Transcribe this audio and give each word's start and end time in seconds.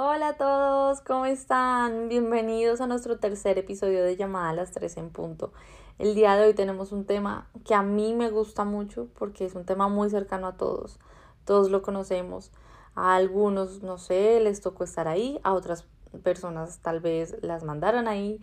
Hola 0.00 0.28
a 0.28 0.36
todos, 0.36 1.00
¿cómo 1.00 1.26
están? 1.26 2.08
Bienvenidos 2.08 2.80
a 2.80 2.86
nuestro 2.86 3.18
tercer 3.18 3.58
episodio 3.58 4.04
de 4.04 4.16
Llamada 4.16 4.50
a 4.50 4.52
las 4.52 4.70
3 4.70 4.96
en 4.98 5.10
punto. 5.10 5.52
El 5.98 6.14
día 6.14 6.36
de 6.36 6.46
hoy 6.46 6.54
tenemos 6.54 6.92
un 6.92 7.04
tema 7.04 7.48
que 7.64 7.74
a 7.74 7.82
mí 7.82 8.14
me 8.14 8.30
gusta 8.30 8.62
mucho 8.62 9.08
porque 9.18 9.44
es 9.44 9.56
un 9.56 9.64
tema 9.64 9.88
muy 9.88 10.08
cercano 10.08 10.46
a 10.46 10.56
todos. 10.56 11.00
Todos 11.44 11.72
lo 11.72 11.82
conocemos. 11.82 12.52
A 12.94 13.16
algunos, 13.16 13.82
no 13.82 13.98
sé, 13.98 14.38
les 14.38 14.60
tocó 14.60 14.84
estar 14.84 15.08
ahí, 15.08 15.40
a 15.42 15.52
otras 15.52 15.84
personas 16.22 16.78
tal 16.78 17.00
vez 17.00 17.36
las 17.42 17.64
mandaron 17.64 18.06
ahí, 18.06 18.40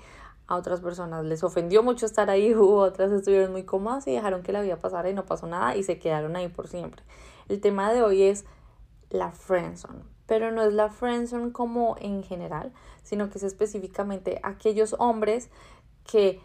a 0.48 0.58
otras 0.58 0.82
personas 0.82 1.24
les 1.24 1.42
ofendió 1.42 1.84
mucho 1.84 2.06
estar 2.06 2.30
ahí, 2.30 2.54
u 2.54 2.74
otras 2.74 3.14
estuvieron 3.14 3.54
muy 3.54 3.64
cómodas 3.64 4.06
y 4.08 4.12
dejaron 4.12 4.44
que 4.44 4.52
la 4.52 4.62
vida 4.62 4.76
pasara 4.76 5.10
y 5.10 5.14
no 5.14 5.26
pasó 5.26 5.48
nada 5.48 5.78
y 5.78 5.84
se 5.84 6.00
quedaron 6.00 6.36
ahí 6.36 6.50
por 6.50 6.68
siempre. 6.68 7.02
El 7.48 7.62
tema 7.62 7.94
de 7.94 8.02
hoy 8.02 8.24
es 8.24 8.44
la 9.10 9.32
friendzone 9.32 10.15
pero 10.28 10.52
no 10.52 10.64
es 10.64 10.74
la 10.74 10.90
friendzone 10.90 11.52
como 11.52 11.96
en 12.00 12.24
general, 12.24 12.72
sino 13.04 13.30
que 13.30 13.38
es 13.38 13.44
específicamente 13.44 14.40
aquellos 14.44 14.96
hombres 15.00 15.50
que 16.04 16.40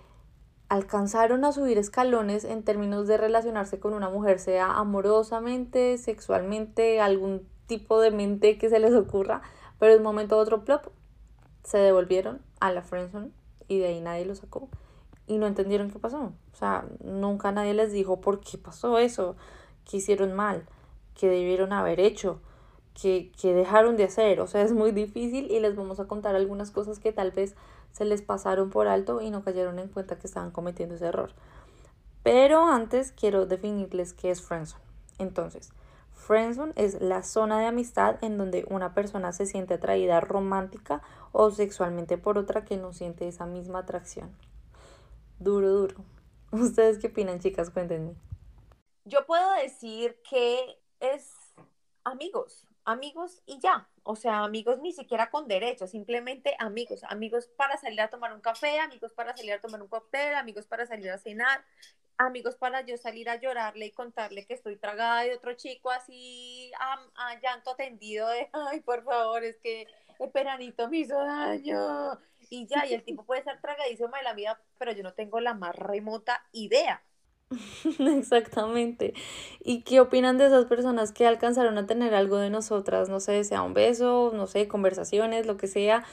alcanzaron 0.69 1.45
a 1.45 1.53
subir 1.53 1.79
escalones 1.79 2.45
en 2.45 2.63
términos 2.63 3.09
de 3.09 3.17
relacionarse 3.17 3.81
con 3.81 3.93
una 3.93 4.09
mujer, 4.09 4.39
sea 4.39 4.79
amorosamente, 4.79 5.99
sexualmente, 5.99 7.01
algún 7.01 7.49
tipo 7.67 8.01
de 8.01 8.11
mente 8.11 8.59
que 8.59 8.69
se 8.69 8.79
les 8.79 8.95
ocurra, 8.95 9.43
pero 9.79 9.93
de 9.93 9.99
un 9.99 10.05
momento 10.05 10.37
a 10.37 10.39
otro 10.39 10.65
plop 10.65 10.87
se 11.65 11.79
devolvieron 11.79 12.41
a 12.61 12.73
la 12.73 12.83
friendzone 12.83 13.31
y 13.69 13.79
de 13.79 13.87
ahí 13.89 14.01
nadie 14.01 14.25
lo 14.25 14.35
sacó 14.35 14.69
y 15.27 15.39
no 15.39 15.47
entendieron 15.47 15.91
qué 15.91 15.99
pasó. 15.99 16.33
O 16.53 16.57
sea, 16.57 16.85
nunca 17.03 17.53
nadie 17.53 17.75
les 17.75 17.93
dijo 17.93 18.21
por 18.21 18.41
qué 18.41 18.59
pasó 18.59 18.99
eso, 18.99 19.37
qué 19.89 19.99
hicieron 19.99 20.35
mal, 20.35 20.67
qué 21.15 21.29
debieron 21.29 21.73
haber 21.73 22.01
hecho 22.01 22.41
que, 23.01 23.33
dejaron 23.43 23.97
de 23.97 24.05
hacer. 24.05 24.41
O 24.41 24.47
sea, 24.47 24.63
es 24.63 24.73
muy 24.73 24.93
difícil 24.93 25.51
y 25.51 25.61
les 25.61 25.77
vamos 25.77 26.01
a 26.01 26.07
contar 26.07 26.35
algunas 26.35 26.71
cosas 26.71 26.99
que 26.99 27.13
tal 27.13 27.31
vez 27.31 27.55
se 27.93 28.05
les 28.05 28.23
pasaron 28.23 28.71
por 28.71 28.89
alto 28.89 29.21
y 29.21 29.31
no 29.31 29.43
cayeron 29.43 29.79
en 29.79 29.89
cuenta 29.89 30.19
que 30.19 30.27
estaban 30.27 30.51
cometiendo 30.51 30.95
ese 30.95 31.07
error. 31.07 31.33
Pero 32.23 32.67
antes 32.67 33.13
quiero 33.13 33.47
definirles 33.47 34.13
qué 34.13 34.31
es 34.31 34.43
friendzone. 34.43 34.85
Entonces, 35.19 35.73
friendzone 36.13 36.73
es 36.77 37.01
la 37.01 37.23
zona 37.23 37.59
de 37.59 37.67
amistad 37.67 38.23
en 38.23 38.37
donde 38.37 38.67
una 38.69 38.95
persona 38.95 39.33
se 39.33 39.47
siente 39.47 39.75
atraída 39.75 40.21
romántica 40.21 41.03
o 41.33 41.51
sexualmente 41.51 42.19
por 42.19 42.37
otra 42.37 42.65
que 42.65 42.77
no 42.77 42.93
siente 42.93 43.27
esa 43.27 43.47
misma 43.47 43.81
atracción. 43.81 44.31
Duro, 45.39 45.71
duro. 45.71 45.97
¿Ustedes 46.53 46.99
qué 46.99 47.07
opinan, 47.07 47.41
chicas? 47.41 47.71
Cuéntenme. 47.71 48.15
Yo 49.07 49.25
puedo 49.27 49.53
decir 49.55 50.21
que 50.29 50.79
es 51.01 51.33
amigos 52.05 52.67
amigos 52.85 53.43
y 53.47 53.59
ya. 53.61 53.89
O 54.03 54.17
sea, 54.17 54.45
amigos 54.45 54.81
ni 54.81 54.93
siquiera 54.93 55.31
con 55.31 55.47
derecho, 55.49 55.87
simplemente 55.87 56.55
amigos. 56.59 57.03
Amigos 57.05 57.49
para 57.57 57.77
salir 57.77 58.01
a 58.01 58.09
tomar 58.09 58.33
un 58.33 58.41
café, 58.41 58.79
amigos 58.81 59.13
para 59.13 59.37
salir 59.37 59.53
a 59.53 59.61
tomar 59.61 59.83
un 59.83 59.89
cóctel, 59.89 60.35
amigos 60.35 60.67
para 60.67 60.87
salir 60.87 61.11
a 61.11 61.19
cenar, 61.19 61.65
amigos 62.17 62.57
para 62.57 62.81
yo 62.83 62.97
salir 62.97 63.29
a 63.29 63.37
llorarle 63.37 63.87
y 63.87 63.93
contarle 63.93 64.47
que 64.47 64.55
estoy 64.55 64.77
tragada 64.77 65.23
de 65.23 65.35
otro 65.35 65.55
chico 65.55 65.91
así 65.91 66.73
a, 66.79 67.41
llanto 67.41 67.75
tendido 67.77 68.29
de, 68.29 68.49
ay, 68.53 68.81
por 68.81 69.05
favor, 69.05 69.45
es 69.45 69.57
que 69.59 69.87
el 70.19 70.31
peranito 70.31 70.89
me 70.89 70.99
hizo 70.99 71.17
daño. 71.17 72.19
Y 72.53 72.67
ya, 72.67 72.85
y 72.87 72.95
el 72.95 73.05
tipo 73.05 73.25
puede 73.25 73.45
ser 73.45 73.61
tragadísimo 73.61 74.17
de 74.17 74.23
la 74.23 74.35
vida, 74.35 74.61
pero 74.77 74.93
yo 74.93 75.03
no 75.05 75.13
tengo 75.13 75.41
la 75.41 75.55
más 75.55 75.77
remota 75.77 76.45
idea 76.53 77.03
Exactamente. 77.99 79.15
¿Y 79.65 79.83
qué 79.83 80.01
opinan 80.01 80.39
de 80.39 80.47
esas 80.47 80.67
personas 80.67 81.13
que 81.13 81.27
alcanzaron 81.27 81.79
a 81.79 81.87
tener 81.87 82.15
algo 82.15 82.37
de 82.39 82.51
nosotras? 82.51 83.09
No 83.09 83.21
sé, 83.21 83.45
sea 83.45 83.63
un 83.63 83.75
beso, 83.75 84.33
no 84.35 84.47
sé, 84.47 84.69
conversaciones, 84.69 85.47
lo 85.47 85.57
que 85.57 85.67
sea, 85.67 86.05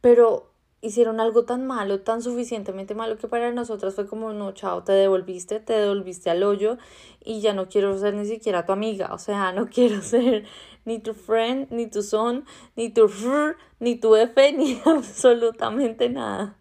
pero 0.00 0.50
hicieron 0.82 1.20
algo 1.20 1.44
tan 1.46 1.66
malo, 1.66 2.02
tan 2.02 2.22
suficientemente 2.22 2.94
malo 2.94 3.16
que 3.18 3.28
para 3.28 3.52
nosotras 3.52 3.94
fue 3.96 4.06
como, 4.06 4.32
no, 4.34 4.52
chao, 4.52 4.84
te 4.84 4.92
devolviste, 4.92 5.60
te 5.60 5.72
devolviste 5.74 6.30
al 6.30 6.42
hoyo 6.42 6.78
y 7.24 7.40
ya 7.40 7.54
no 7.54 7.68
quiero 7.70 7.98
ser 7.98 8.14
ni 8.14 8.26
siquiera 8.26 8.66
tu 8.66 8.72
amiga, 8.72 9.14
o 9.14 9.18
sea, 9.18 9.52
no 9.52 9.68
quiero 9.70 10.02
ser 10.02 10.44
ni 10.84 10.98
tu 11.00 11.14
friend, 11.14 11.68
ni 11.72 11.86
tu 11.88 12.02
son, 12.02 12.44
ni 12.76 12.90
tu 12.90 13.08
fr, 13.08 13.56
ni 13.80 13.96
tu 13.96 14.16
F, 14.16 14.52
ni 14.58 14.80
absolutamente 14.84 16.10
nada. 16.10 16.58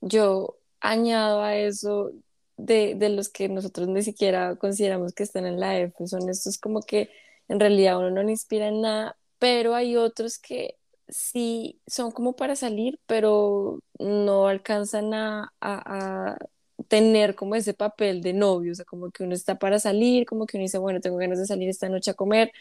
Yo 0.00 0.58
añado 0.80 1.42
a 1.42 1.56
eso 1.56 2.12
de, 2.58 2.94
de, 2.96 3.08
los 3.10 3.28
que 3.30 3.48
nosotros 3.48 3.88
ni 3.88 4.02
siquiera 4.02 4.56
consideramos 4.56 5.14
que 5.14 5.22
están 5.24 5.46
en 5.46 5.60
la 5.60 5.78
F, 5.78 6.06
son 6.06 6.28
estos 6.28 6.58
como 6.58 6.82
que 6.82 7.10
en 7.48 7.60
realidad 7.60 7.98
uno 7.98 8.10
no 8.10 8.22
le 8.22 8.32
inspira 8.32 8.70
nada, 8.70 9.16
pero 9.38 9.74
hay 9.74 9.96
otros 9.96 10.38
que 10.38 10.76
sí 11.08 11.80
son 11.86 12.10
como 12.12 12.36
para 12.36 12.56
salir, 12.56 13.00
pero 13.06 13.80
no 13.98 14.48
alcanzan 14.48 15.14
a, 15.14 15.54
a, 15.60 16.32
a 16.32 16.38
tener 16.88 17.34
como 17.34 17.54
ese 17.54 17.74
papel 17.74 18.22
de 18.22 18.32
novio, 18.34 18.72
o 18.72 18.74
sea, 18.74 18.84
como 18.84 19.10
que 19.10 19.24
uno 19.24 19.34
está 19.34 19.58
para 19.58 19.78
salir, 19.80 20.26
como 20.26 20.46
que 20.46 20.56
uno 20.56 20.64
dice, 20.64 20.78
bueno, 20.78 21.00
tengo 21.00 21.16
ganas 21.16 21.38
de 21.38 21.46
salir 21.46 21.68
esta 21.68 21.88
noche 21.88 22.10
a 22.10 22.14
comer, 22.14 22.52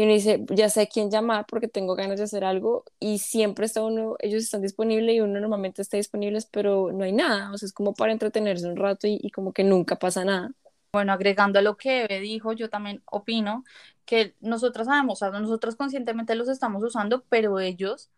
y 0.00 0.04
uno 0.04 0.14
dice, 0.14 0.42
ya 0.48 0.70
sé 0.70 0.88
quién 0.88 1.10
llamar 1.10 1.44
porque 1.46 1.68
tengo 1.68 1.94
ganas 1.94 2.16
de 2.16 2.24
hacer 2.24 2.42
algo 2.42 2.86
y 2.98 3.18
siempre 3.18 3.66
está 3.66 3.82
uno, 3.82 4.16
ellos 4.20 4.42
están 4.42 4.62
disponibles 4.62 5.14
y 5.14 5.20
uno 5.20 5.38
normalmente 5.38 5.82
está 5.82 5.98
disponible, 5.98 6.38
pero 6.50 6.90
no 6.90 7.04
hay 7.04 7.12
nada, 7.12 7.52
o 7.52 7.58
sea, 7.58 7.66
es 7.66 7.74
como 7.74 7.92
para 7.92 8.10
entretenerse 8.10 8.66
un 8.66 8.76
rato 8.76 9.06
y, 9.06 9.30
como 9.30 9.52
que 9.52 9.62
nunca 9.62 9.96
pasa 9.96 10.24
nada. 10.24 10.52
Bueno, 10.94 11.12
agregando 11.12 11.58
a 11.58 11.62
lo 11.62 11.76
que 11.76 12.08
dijo, 12.18 12.54
yo 12.54 12.70
también 12.70 13.02
opino 13.04 13.62
que 14.06 14.34
nosotras 14.40 14.86
sabemos, 14.86 15.20
o 15.20 15.30
sea, 15.30 15.38
nosotras 15.38 15.76
conscientemente 15.76 16.34
los 16.34 16.48
estamos 16.48 16.82
usando, 16.82 17.22
pero 17.28 17.60
ellos 17.60 18.08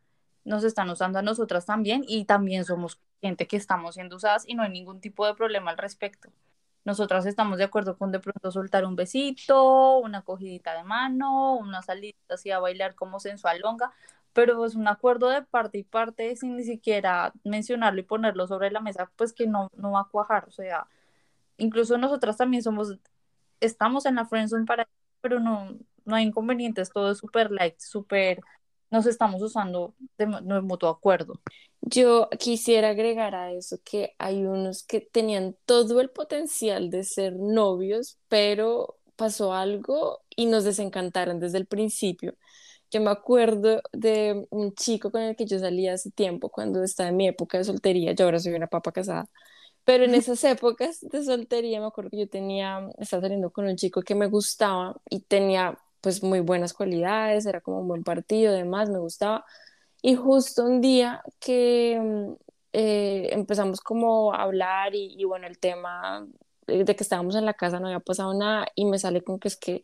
nos 0.44 0.62
están 0.62 0.88
usando 0.88 1.18
a 1.18 1.22
nosotras 1.22 1.66
también 1.66 2.04
y 2.06 2.26
también 2.26 2.64
somos 2.64 3.00
gente 3.20 3.48
que 3.48 3.56
estamos 3.56 3.96
siendo 3.96 4.14
usadas 4.14 4.44
y 4.46 4.54
no 4.54 4.62
hay 4.62 4.70
ningún 4.70 5.00
tipo 5.00 5.26
de 5.26 5.34
problema 5.34 5.72
al 5.72 5.78
respecto. 5.78 6.30
Nosotras 6.84 7.26
estamos 7.26 7.58
de 7.58 7.64
acuerdo 7.64 7.96
con 7.96 8.10
de 8.10 8.18
pronto 8.18 8.50
soltar 8.50 8.84
un 8.84 8.96
besito, 8.96 9.98
una 9.98 10.22
cogidita 10.22 10.74
de 10.74 10.82
mano, 10.82 11.56
una 11.56 11.82
salida 11.82 12.16
así 12.28 12.50
a 12.50 12.58
bailar 12.58 12.94
como 12.96 13.20
sensual 13.20 13.60
longa, 13.60 13.92
pero 14.32 14.64
es 14.64 14.74
un 14.74 14.88
acuerdo 14.88 15.28
de 15.28 15.42
parte 15.42 15.78
y 15.78 15.84
parte 15.84 16.34
sin 16.36 16.56
ni 16.56 16.64
siquiera 16.64 17.32
mencionarlo 17.44 18.00
y 18.00 18.04
ponerlo 18.04 18.46
sobre 18.48 18.70
la 18.70 18.80
mesa, 18.80 19.10
pues 19.16 19.32
que 19.32 19.46
no, 19.46 19.70
no 19.76 19.92
va 19.92 20.00
a 20.00 20.08
cuajar. 20.08 20.46
O 20.48 20.50
sea, 20.50 20.86
incluso 21.58 21.98
nosotras 21.98 22.36
también 22.36 22.62
somos, 22.62 22.98
estamos 23.60 24.06
en 24.06 24.16
la 24.16 24.26
friendzone 24.26 24.66
para, 24.66 24.88
pero 25.20 25.40
no, 25.40 25.76
no 26.04 26.16
hay 26.16 26.24
inconvenientes, 26.24 26.90
todo 26.90 27.12
es 27.12 27.18
súper 27.18 27.50
light, 27.52 27.78
súper 27.80 28.40
nos 28.92 29.06
estamos 29.06 29.42
usando 29.42 29.94
de, 30.18 30.26
mutuo 30.26 30.90
acuerdo. 30.90 31.40
Yo 31.80 32.28
quisiera 32.38 32.90
agregar 32.90 33.34
a 33.34 33.52
eso 33.52 33.78
que 33.84 34.14
hay 34.18 34.44
unos 34.44 34.84
que 34.84 35.00
tenían 35.00 35.56
todo 35.64 36.00
el 36.00 36.10
potencial 36.10 36.90
de 36.90 37.02
ser 37.02 37.34
novios, 37.34 38.18
pero 38.28 38.98
pasó 39.16 39.54
algo 39.54 40.20
y 40.36 40.46
nos 40.46 40.64
desencantaron 40.64 41.40
desde 41.40 41.58
el 41.58 41.66
principio. 41.66 42.34
Yo 42.90 43.00
me 43.00 43.10
acuerdo 43.10 43.82
de 43.92 44.46
un 44.50 44.74
chico 44.74 45.10
con 45.10 45.22
el 45.22 45.36
que 45.36 45.46
yo 45.46 45.58
salía 45.58 45.94
hace 45.94 46.10
tiempo, 46.10 46.50
cuando 46.50 46.82
estaba 46.84 47.08
en 47.08 47.16
mi 47.16 47.28
época 47.28 47.58
de 47.58 47.64
soltería, 47.64 48.12
yo 48.12 48.26
ahora 48.26 48.40
soy 48.40 48.52
una 48.52 48.66
papa 48.66 48.92
casada, 48.92 49.26
pero 49.84 50.04
en 50.04 50.14
esas 50.14 50.44
épocas 50.44 51.00
de 51.00 51.24
soltería 51.24 51.80
me 51.80 51.86
acuerdo 51.86 52.10
que 52.10 52.18
yo 52.20 52.28
tenía, 52.28 52.88
estaba 52.98 53.22
saliendo 53.22 53.50
con 53.50 53.66
un 53.66 53.76
chico 53.76 54.02
que 54.02 54.14
me 54.14 54.26
gustaba 54.26 55.00
y 55.10 55.20
tenía 55.22 55.78
pues 56.02 56.22
muy 56.22 56.40
buenas 56.40 56.74
cualidades, 56.74 57.46
era 57.46 57.62
como 57.62 57.80
un 57.80 57.88
buen 57.88 58.04
partido, 58.04 58.52
además 58.52 58.90
me 58.90 58.98
gustaba. 58.98 59.44
Y 60.02 60.16
justo 60.16 60.64
un 60.64 60.80
día 60.82 61.22
que 61.40 61.98
mm, 62.02 62.32
eh, 62.74 63.28
empezamos 63.32 63.80
como 63.80 64.34
a 64.34 64.42
hablar 64.42 64.94
y, 64.94 65.24
bueno, 65.24 65.46
el 65.46 65.58
tema 65.58 66.26
de 66.66 66.96
que 66.96 67.02
estábamos 67.04 67.36
en 67.36 67.46
la 67.46 67.54
casa 67.54 67.80
no 67.80 67.86
había 67.86 68.00
pasado 68.00 68.34
nada 68.34 68.66
y 68.74 68.84
me 68.86 68.98
sale 68.98 69.22
con 69.22 69.38
que 69.38 69.48
es 69.48 69.56
que 69.56 69.82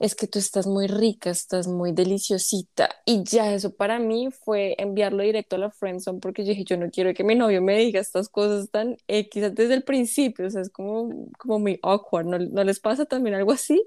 es 0.00 0.14
que 0.14 0.26
tú 0.26 0.38
estás 0.38 0.66
muy 0.66 0.86
rica, 0.86 1.30
estás 1.30 1.68
muy 1.68 1.92
deliciosita. 1.92 2.88
Y 3.04 3.22
ya 3.24 3.52
eso 3.52 3.74
para 3.76 3.98
mí 3.98 4.30
fue 4.30 4.74
enviarlo 4.78 5.22
directo 5.22 5.56
a 5.56 5.58
la 5.58 5.70
friendzone 5.70 6.20
porque 6.20 6.42
yo 6.42 6.50
dije, 6.50 6.64
yo 6.64 6.78
no 6.78 6.90
quiero 6.90 7.12
que 7.14 7.22
mi 7.22 7.34
novio 7.34 7.60
me 7.62 7.76
diga 7.76 8.00
estas 8.00 8.30
cosas 8.30 8.70
tan 8.70 8.96
X 9.08 9.54
desde 9.54 9.74
el 9.74 9.84
principio, 9.84 10.46
o 10.46 10.50
sea, 10.50 10.62
es 10.62 10.70
como, 10.70 11.30
como 11.38 11.58
muy 11.58 11.78
awkward, 11.82 12.26
¿no, 12.26 12.38
¿no 12.38 12.64
les 12.64 12.80
pasa 12.80 13.04
también 13.04 13.36
algo 13.36 13.52
así? 13.52 13.82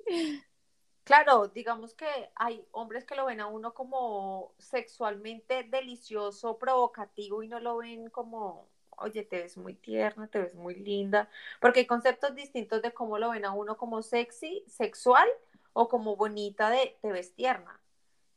Claro, 1.04 1.50
digamos 1.50 1.94
que 1.94 2.06
hay 2.36 2.66
hombres 2.72 3.04
que 3.04 3.16
lo 3.16 3.26
ven 3.26 3.42
a 3.42 3.48
uno 3.48 3.74
como 3.74 4.54
sexualmente 4.58 5.64
delicioso, 5.64 6.58
provocativo 6.58 7.44
y 7.44 7.50
no 7.50 7.60
lo 7.60 7.78
ven 7.78 8.10
como, 8.10 8.70
oye, 8.92 9.24
te 9.24 9.42
ves 9.42 9.58
muy 9.58 9.74
tierna, 9.76 10.28
te 10.30 10.40
ves 10.40 10.56
muy 10.56 10.76
linda, 10.76 11.30
porque 11.60 11.82
hay 11.82 11.88
conceptos 11.88 12.34
distintos 12.36 12.82
de 12.82 12.94
cómo 12.94 13.18
lo 13.18 13.32
ven 13.32 13.44
a 13.44 13.52
uno 13.52 13.76
como 13.78 14.02
sexy, 14.02 14.64
sexual 14.68 15.28
o 15.74 15.90
como 15.90 16.16
bonita 16.16 16.70
de 16.70 16.98
te 17.02 17.12
ves 17.12 17.36
tierna. 17.36 17.82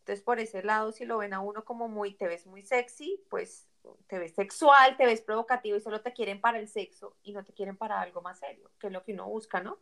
Entonces, 0.00 0.24
por 0.24 0.40
ese 0.40 0.62
lado, 0.64 0.92
si 0.92 1.04
lo 1.04 1.18
ven 1.18 1.34
a 1.34 1.40
uno 1.40 1.64
como 1.64 1.88
muy, 1.88 2.14
te 2.14 2.26
ves 2.28 2.46
muy 2.46 2.62
sexy, 2.62 3.22
pues 3.30 3.68
te 4.08 4.18
ves 4.18 4.34
sexual, 4.34 4.96
te 4.96 5.06
ves 5.06 5.20
provocativo 5.22 5.76
y 5.76 5.80
solo 5.80 6.00
te 6.02 6.12
quieren 6.12 6.40
para 6.40 6.58
el 6.58 6.68
sexo 6.68 7.16
y 7.22 7.32
no 7.32 7.44
te 7.44 7.52
quieren 7.54 7.76
para 7.76 8.00
algo 8.00 8.22
más 8.22 8.40
serio, 8.40 8.70
que 8.80 8.88
es 8.88 8.92
lo 8.92 9.04
que 9.04 9.12
uno 9.12 9.28
busca, 9.28 9.60
¿no? 9.62 9.78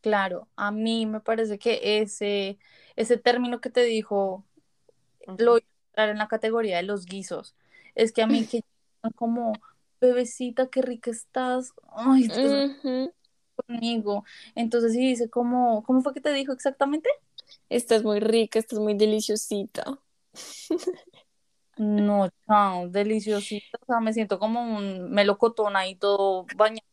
Claro, 0.00 0.48
a 0.56 0.70
mí 0.70 1.06
me 1.06 1.20
parece 1.20 1.58
que 1.58 2.00
ese, 2.00 2.58
ese 2.96 3.16
término 3.18 3.60
que 3.60 3.70
te 3.70 3.82
dijo 3.84 4.44
lo 5.38 5.52
voy 5.52 5.60
a 5.62 5.88
entrar 5.90 6.08
en 6.10 6.18
la 6.18 6.28
categoría 6.28 6.76
de 6.78 6.84
los 6.84 7.06
guisos. 7.06 7.56
Es 7.94 8.12
que 8.12 8.22
a 8.22 8.26
mí 8.28 8.46
que 8.48 8.62
como 9.16 9.52
bebecita, 10.00 10.68
qué 10.70 10.82
rica 10.82 11.10
estás. 11.10 11.74
Ay, 11.92 12.26
estás 12.26 12.54
conmigo. 13.66 14.24
Entonces 14.54 14.92
sí 14.92 15.00
dice 15.00 15.30
como, 15.30 15.82
¿cómo 15.84 16.02
fue 16.02 16.14
que 16.14 16.20
te 16.20 16.32
dijo 16.32 16.52
exactamente? 16.52 17.08
Estás 17.70 18.04
muy 18.04 18.20
rica, 18.20 18.58
estás 18.58 18.78
muy 18.78 18.92
deliciosita. 18.94 19.98
No, 21.76 22.28
chao, 22.46 22.88
deliciosita. 22.88 23.78
O 23.82 23.86
sea, 23.86 24.00
me 24.00 24.12
siento 24.12 24.38
como 24.40 24.60
un 24.76 25.10
melocotón 25.12 25.76
ahí 25.76 25.94
todo 25.94 26.44
bañado 26.56 26.86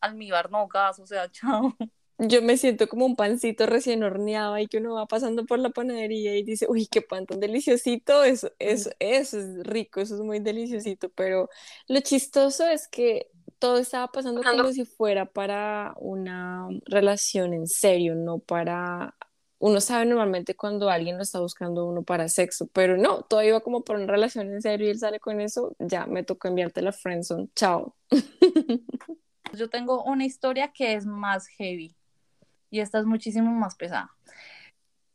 almíbar, 0.00 0.50
no 0.50 0.68
gas, 0.68 0.98
o 1.00 1.06
sea, 1.06 1.30
chao. 1.32 1.76
Yo 2.22 2.42
me 2.42 2.58
siento 2.58 2.86
como 2.86 3.06
un 3.06 3.16
pancito 3.16 3.64
recién 3.64 4.02
horneado 4.02 4.58
y 4.58 4.66
que 4.66 4.76
uno 4.76 4.92
va 4.92 5.06
pasando 5.06 5.46
por 5.46 5.58
la 5.58 5.70
panadería 5.70 6.36
y 6.36 6.42
dice, 6.42 6.66
uy, 6.68 6.86
qué 6.86 7.00
pan 7.00 7.24
tan 7.24 7.40
deliciosito, 7.40 8.24
eso, 8.24 8.50
eso, 8.58 8.90
eso 8.98 9.38
es 9.38 9.66
rico, 9.66 10.02
eso 10.02 10.16
es 10.16 10.20
muy 10.20 10.38
deliciosito, 10.38 11.08
pero 11.08 11.48
lo 11.88 12.00
chistoso 12.00 12.66
es 12.66 12.88
que 12.88 13.30
todo 13.58 13.78
estaba 13.78 14.08
pasando 14.08 14.42
como 14.42 14.70
si 14.70 14.84
fuera 14.84 15.24
para 15.24 15.94
una 15.98 16.68
relación 16.84 17.54
en 17.54 17.66
serio, 17.66 18.14
no 18.14 18.38
para... 18.38 19.16
Uno 19.58 19.80
sabe 19.80 20.04
normalmente 20.04 20.54
cuando 20.54 20.90
alguien 20.90 21.16
lo 21.16 21.22
está 21.22 21.40
buscando 21.40 21.86
uno 21.86 22.02
para 22.02 22.28
sexo, 22.28 22.66
pero 22.66 22.98
no, 22.98 23.22
todo 23.22 23.42
iba 23.42 23.60
como 23.60 23.82
para 23.82 23.98
una 23.98 24.12
relación 24.12 24.52
en 24.52 24.60
serio 24.60 24.88
y 24.88 24.90
él 24.90 24.98
sale 24.98 25.20
con 25.20 25.40
eso, 25.40 25.74
ya 25.78 26.04
me 26.04 26.22
tocó 26.22 26.48
enviarte 26.48 26.82
la 26.82 26.92
friendzone, 26.92 27.48
chao. 27.54 27.96
Yo 29.54 29.70
tengo 29.70 30.04
una 30.04 30.26
historia 30.26 30.70
que 30.72 30.94
es 30.94 31.06
más 31.06 31.46
heavy 31.48 31.96
y 32.70 32.80
esta 32.80 32.98
es 32.98 33.06
muchísimo 33.06 33.50
más 33.52 33.74
pesada. 33.76 34.14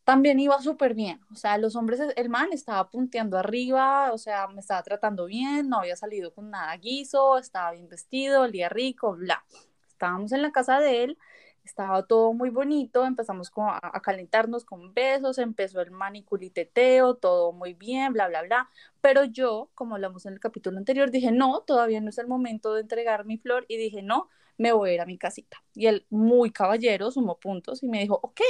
También 0.04 0.40
iba 0.40 0.62
súper 0.62 0.94
bien, 0.94 1.20
o 1.32 1.36
sea, 1.36 1.58
los 1.58 1.76
hombres, 1.76 2.00
el 2.16 2.30
man 2.30 2.50
estaba 2.52 2.90
punteando 2.92 3.40
arriba, 3.40 4.12
o 4.14 4.20
sea, 4.20 4.48
me 4.48 4.60
estaba 4.60 4.84
tratando 4.84 5.26
bien, 5.26 5.68
no 5.68 5.80
había 5.80 5.96
salido 5.96 6.32
con 6.32 6.52
nada 6.52 6.78
guiso, 6.78 7.40
estaba 7.40 7.72
bien 7.72 7.90
vestido, 7.90 8.42
olía 8.42 8.70
rico, 8.70 9.16
bla. 9.16 9.44
Estábamos 9.88 10.32
en 10.32 10.44
la 10.44 10.52
casa 10.52 10.80
de 10.80 11.04
él, 11.06 11.18
estaba 11.64 12.04
todo 12.04 12.34
muy 12.34 12.52
bonito, 12.52 13.04
empezamos 13.06 13.52
a, 13.58 13.98
a, 13.98 14.02
calentarnos 14.02 14.64
con 14.66 14.94
besos, 14.94 15.40
empezó 15.40 15.82
el 15.82 15.90
maniculiteteo, 15.92 17.16
todo 17.16 17.52
muy 17.52 17.74
bien, 17.74 18.14
bla, 18.14 18.28
bla, 18.28 18.44
bla. 18.44 18.70
Pero 19.02 19.24
yo, 19.24 19.70
como 19.74 19.96
hablamos 19.96 20.28
en 20.28 20.34
el 20.34 20.40
capítulo 20.40 20.78
anterior, 20.78 21.10
dije, 21.10 21.32
no, 21.32 21.62
todavía 21.62 22.02
no 22.02 22.10
es 22.10 22.18
el 22.20 22.28
momento 22.28 22.76
de 22.76 22.82
entregar 22.82 23.26
mi 23.26 23.38
flor 23.40 23.66
y 23.68 23.78
dije, 23.78 24.04
no, 24.04 24.30
me 24.58 24.72
voy 24.72 24.92
a 24.92 24.94
ir 24.94 25.02
a 25.02 25.06
mi 25.06 25.18
casita. 25.18 25.64
Y 25.74 25.88
él, 25.88 26.06
muy 26.10 26.52
caballero, 26.52 27.12
sumó 27.12 27.38
puntos 27.40 27.84
y 27.84 27.88
me 27.88 28.00
dijo, 28.00 28.20
ok, 28.22 28.42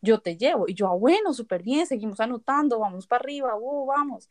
yo 0.00 0.20
te 0.20 0.36
llevo. 0.36 0.66
Y 0.68 0.74
yo, 0.74 0.88
ah, 0.88 0.94
bueno, 0.94 1.32
súper 1.32 1.62
bien, 1.62 1.86
seguimos 1.86 2.20
anotando, 2.20 2.78
vamos 2.78 3.06
para 3.06 3.22
arriba, 3.22 3.56
uh, 3.56 3.86
vamos. 3.86 4.28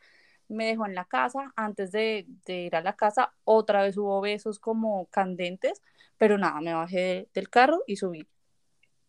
Me 0.47 0.67
dejó 0.67 0.85
en 0.85 0.95
la 0.95 1.05
casa, 1.05 1.53
antes 1.55 1.91
de, 1.91 2.27
ir 2.47 2.75
a 2.75 2.81
la 2.81 2.95
casa, 2.95 3.33
otra 3.43 3.83
vez 3.83 3.97
hubo 3.97 4.21
besos 4.21 4.59
como 4.59 5.07
candentes, 5.07 5.81
pero 6.17 6.37
nada, 6.37 6.61
me 6.61 6.73
bajé 6.73 6.99
de, 6.99 7.29
del 7.33 7.49
carro 7.49 7.81
y 7.87 7.95
subí 7.95 8.27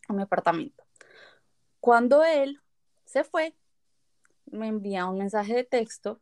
a 0.08 0.12
mi 0.12 0.22
apartamento. 0.22 0.84
Cuando 1.80 2.24
él 2.24 2.60
se 3.04 3.24
fue, 3.24 3.54
me 4.46 4.68
envía 4.68 5.06
un 5.06 5.18
mensaje 5.18 5.54
de 5.54 5.64
texto 5.64 6.20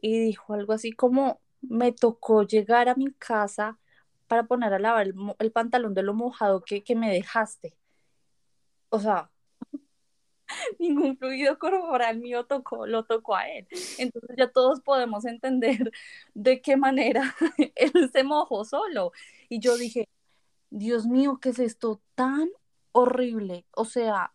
y 0.00 0.18
dijo 0.18 0.54
algo 0.54 0.72
así 0.72 0.92
como, 0.92 1.40
me 1.60 1.92
tocó 1.92 2.42
llegar 2.42 2.88
a 2.88 2.94
mi 2.94 3.12
casa 3.12 3.78
para 4.26 4.44
poner 4.44 4.72
a 4.74 4.78
lavar 4.78 5.06
el, 5.06 5.14
el 5.38 5.52
pantalón 5.52 5.94
de 5.94 6.02
lo 6.02 6.14
mojado 6.14 6.62
que, 6.62 6.82
que 6.84 6.96
me 6.96 7.10
dejaste. 7.12 7.76
O 8.90 8.98
sea, 9.00 9.30
ningún 10.78 11.16
fluido 11.16 11.58
corporal 11.58 12.18
mío 12.18 12.46
tocó, 12.46 12.86
lo 12.86 13.04
tocó 13.04 13.36
a 13.36 13.48
él. 13.48 13.66
Entonces 13.98 14.36
ya 14.36 14.50
todos 14.50 14.80
podemos 14.80 15.24
entender 15.24 15.90
de 16.34 16.60
qué 16.60 16.76
manera 16.76 17.34
él 17.74 18.10
se 18.12 18.24
mojó 18.24 18.64
solo. 18.64 19.12
Y 19.48 19.60
yo 19.60 19.76
dije, 19.76 20.08
Dios 20.70 21.06
mío, 21.06 21.38
¿qué 21.40 21.50
es 21.50 21.58
esto 21.58 22.00
tan 22.14 22.50
horrible? 22.92 23.66
O 23.72 23.84
sea, 23.84 24.32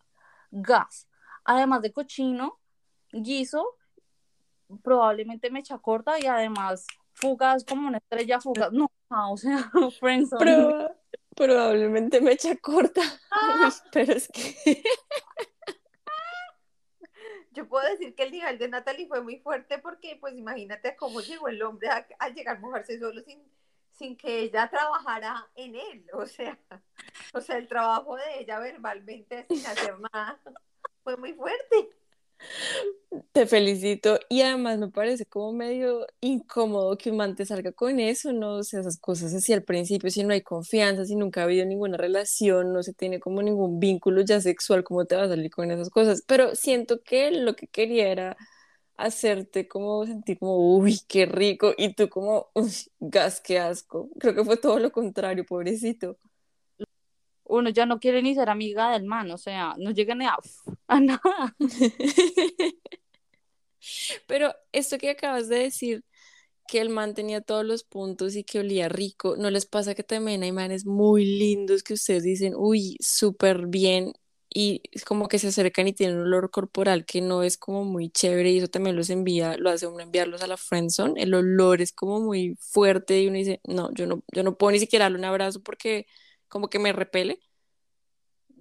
gas. 0.50 1.08
Además 1.44 1.82
de 1.82 1.92
cochino, 1.92 2.60
guiso, 3.12 3.76
probablemente 4.82 5.50
mecha 5.50 5.78
corta 5.78 6.18
y 6.18 6.26
además 6.26 6.86
fugas 7.14 7.64
como 7.64 7.88
una 7.88 7.98
estrella 7.98 8.40
fugaz. 8.40 8.72
No, 8.72 8.90
o 9.10 9.36
sea, 9.36 9.70
Proba 10.38 10.96
probablemente 11.34 12.20
mecha 12.20 12.56
corta. 12.56 13.02
Ah. 13.30 13.70
pero 13.92 14.12
es 14.12 14.28
que 14.28 14.54
yo 17.52 17.68
puedo 17.68 17.88
decir 17.88 18.14
que 18.14 18.24
el 18.24 18.32
nivel 18.32 18.58
de 18.58 18.68
Natalie 18.68 19.08
fue 19.08 19.22
muy 19.22 19.38
fuerte 19.38 19.78
porque, 19.78 20.16
pues, 20.20 20.34
imagínate 20.34 20.96
cómo 20.96 21.20
llegó 21.20 21.48
el 21.48 21.62
hombre 21.62 21.88
a, 21.88 22.06
a 22.18 22.28
llegar 22.30 22.56
a 22.56 22.60
mojarse 22.60 22.98
solo 22.98 23.22
sin, 23.22 23.42
sin 23.92 24.16
que 24.16 24.40
ella 24.40 24.68
trabajara 24.70 25.48
en 25.54 25.76
él, 25.76 26.06
o 26.12 26.26
sea, 26.26 26.58
o 27.32 27.40
sea, 27.40 27.56
el 27.56 27.68
trabajo 27.68 28.16
de 28.16 28.40
ella 28.40 28.58
verbalmente 28.58 29.46
sin 29.48 29.66
hacer 29.66 29.98
nada 30.00 30.40
fue 31.02 31.16
muy 31.16 31.32
fuerte. 31.34 31.90
Te 33.32 33.46
felicito 33.46 34.18
y 34.30 34.40
además 34.40 34.78
me 34.78 34.88
parece 34.88 35.26
como 35.26 35.52
medio 35.52 36.06
incómodo 36.22 36.96
que 36.96 37.10
un 37.10 37.18
man 37.18 37.34
te 37.34 37.44
salga 37.44 37.70
con 37.72 38.00
eso, 38.00 38.32
no 38.32 38.54
o 38.56 38.62
sea, 38.64 38.80
esas 38.80 38.98
cosas 38.98 39.34
así 39.34 39.52
al 39.52 39.62
principio, 39.64 40.10
si 40.10 40.24
no 40.24 40.32
hay 40.32 40.40
confianza, 40.40 41.04
si 41.04 41.14
nunca 41.14 41.40
ha 41.42 41.44
habido 41.44 41.66
ninguna 41.66 41.98
relación, 41.98 42.72
no 42.72 42.82
se 42.82 42.94
tiene 42.94 43.20
como 43.20 43.42
ningún 43.42 43.78
vínculo 43.80 44.22
ya 44.22 44.40
sexual, 44.40 44.82
¿cómo 44.82 45.04
te 45.04 45.16
va 45.16 45.24
a 45.24 45.28
salir 45.28 45.50
con 45.50 45.70
esas 45.70 45.90
cosas? 45.90 46.22
Pero 46.26 46.54
siento 46.54 47.02
que 47.02 47.30
lo 47.30 47.54
que 47.54 47.66
quería 47.66 48.08
era 48.08 48.36
hacerte 48.96 49.68
como 49.68 50.06
sentir 50.06 50.38
como, 50.38 50.76
uy, 50.76 51.00
qué 51.08 51.26
rico, 51.26 51.74
y 51.76 51.94
tú 51.94 52.08
como, 52.08 52.48
uy, 52.54 52.72
gas, 53.00 53.40
qué 53.40 53.58
asco. 53.58 54.08
Creo 54.20 54.34
que 54.34 54.44
fue 54.44 54.56
todo 54.56 54.78
lo 54.78 54.92
contrario, 54.92 55.44
pobrecito 55.46 56.18
uno 57.52 57.70
ya 57.70 57.86
no 57.86 58.00
quiere 58.00 58.22
ni 58.22 58.34
ser 58.34 58.48
amiga 58.50 58.90
del 58.92 59.04
man, 59.04 59.30
o 59.30 59.38
sea, 59.38 59.74
no 59.78 59.90
llega 59.90 60.14
ni 60.14 60.26
a, 60.26 60.36
a 60.88 61.00
nada. 61.00 61.56
Pero 64.26 64.54
esto 64.72 64.98
que 64.98 65.10
acabas 65.10 65.48
de 65.48 65.58
decir, 65.58 66.04
que 66.68 66.80
el 66.80 66.88
man 66.88 67.14
tenía 67.14 67.40
todos 67.42 67.64
los 67.64 67.84
puntos 67.84 68.36
y 68.36 68.44
que 68.44 68.60
olía 68.60 68.88
rico, 68.88 69.36
¿no 69.36 69.50
les 69.50 69.66
pasa 69.66 69.94
que 69.94 70.04
también 70.04 70.42
hay 70.42 70.52
manes 70.52 70.86
muy 70.86 71.24
lindos 71.24 71.82
que 71.82 71.94
ustedes 71.94 72.22
dicen, 72.22 72.54
uy, 72.56 72.96
súper 73.00 73.66
bien, 73.66 74.14
y 74.54 74.82
como 75.06 75.28
que 75.28 75.38
se 75.38 75.48
acercan 75.48 75.88
y 75.88 75.92
tienen 75.94 76.16
un 76.18 76.24
olor 76.24 76.50
corporal 76.50 77.04
que 77.06 77.20
no 77.20 77.42
es 77.42 77.56
como 77.56 77.84
muy 77.84 78.10
chévere 78.10 78.50
y 78.52 78.58
eso 78.58 78.68
también 78.68 78.96
los 78.96 79.10
envía, 79.10 79.56
lo 79.56 79.70
hace 79.70 79.86
uno 79.86 80.00
enviarlos 80.00 80.42
a 80.42 80.46
la 80.46 80.56
friendzone, 80.56 81.22
el 81.22 81.34
olor 81.34 81.80
es 81.80 81.92
como 81.92 82.20
muy 82.20 82.56
fuerte 82.60 83.20
y 83.20 83.28
uno 83.28 83.36
dice, 83.38 83.60
no, 83.66 83.92
yo 83.94 84.06
no, 84.06 84.22
yo 84.32 84.42
no 84.42 84.56
puedo 84.56 84.72
ni 84.72 84.78
siquiera 84.78 85.06
darle 85.06 85.18
un 85.18 85.24
abrazo 85.24 85.62
porque 85.62 86.06
como 86.52 86.68
que 86.68 86.78
me 86.78 86.92
repele. 86.92 87.40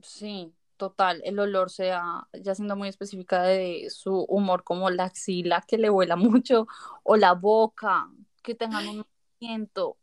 Sí, 0.02 0.56
total, 0.78 1.22
el 1.26 1.38
olor 1.40 1.70
sea, 1.70 2.26
ya 2.32 2.56
siendo 2.56 2.78
muy 2.78 2.88
específica 2.88 3.44
de 3.44 3.90
su 3.90 4.24
humor, 4.30 4.64
como 4.64 4.90
la 4.90 5.04
axila 5.04 5.62
que 5.68 5.78
le 5.78 5.90
vuela 5.90 6.16
mucho, 6.46 6.68
o 7.04 7.18
la 7.18 7.34
boca, 7.34 8.10
que 8.42 8.56
tengan 8.56 8.88
un 8.88 9.06
movimiento. 9.40 9.98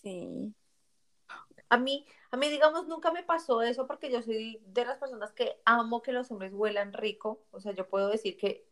Sí. 0.00 0.54
A 1.68 1.76
mí, 1.76 2.06
a 2.30 2.38
mí, 2.38 2.48
digamos, 2.48 2.88
nunca 2.88 3.12
me 3.12 3.24
pasó 3.24 3.60
eso 3.60 3.86
porque 3.86 4.10
yo 4.10 4.22
soy 4.22 4.58
de 4.64 4.86
las 4.86 4.96
personas 4.96 5.34
que 5.34 5.60
amo 5.66 6.00
que 6.00 6.12
los 6.12 6.30
hombres 6.30 6.54
huelan 6.54 6.94
rico. 6.94 7.44
O 7.50 7.60
sea, 7.60 7.72
yo 7.72 7.90
puedo 7.90 8.08
decir 8.08 8.38
que 8.38 8.66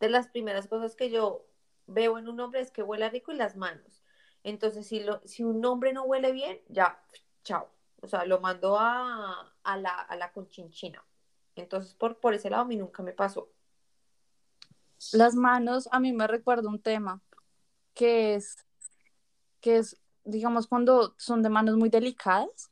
de 0.00 0.10
las 0.10 0.28
primeras 0.28 0.68
cosas 0.68 0.96
que 0.96 1.08
yo 1.08 1.46
veo 1.86 2.18
en 2.18 2.28
un 2.28 2.40
hombre 2.40 2.60
es 2.60 2.70
que 2.70 2.82
huela 2.82 3.08
rico 3.08 3.32
y 3.32 3.36
las 3.36 3.56
manos. 3.56 4.02
Entonces, 4.46 4.86
si, 4.86 5.00
lo, 5.00 5.20
si 5.24 5.42
un 5.42 5.64
hombre 5.64 5.92
no 5.92 6.04
huele 6.04 6.30
bien, 6.30 6.60
ya, 6.68 7.02
chao. 7.42 7.68
O 8.00 8.06
sea, 8.06 8.24
lo 8.24 8.40
mandó 8.40 8.78
a, 8.78 9.52
a, 9.64 9.76
la, 9.76 9.90
a 9.90 10.14
la 10.14 10.30
conchinchina. 10.30 11.04
Entonces, 11.56 11.94
por, 11.94 12.20
por 12.20 12.32
ese 12.32 12.48
lado, 12.48 12.62
a 12.62 12.66
mí 12.66 12.76
nunca 12.76 13.02
me 13.02 13.12
pasó. 13.12 13.48
Las 15.12 15.34
manos, 15.34 15.88
a 15.90 15.98
mí 15.98 16.12
me 16.12 16.28
recuerda 16.28 16.68
un 16.68 16.80
tema 16.80 17.20
que 17.92 18.36
es, 18.36 18.64
que 19.60 19.78
es, 19.78 20.00
digamos, 20.24 20.68
cuando 20.68 21.16
son 21.18 21.42
de 21.42 21.48
manos 21.48 21.76
muy 21.76 21.88
delicadas, 21.88 22.70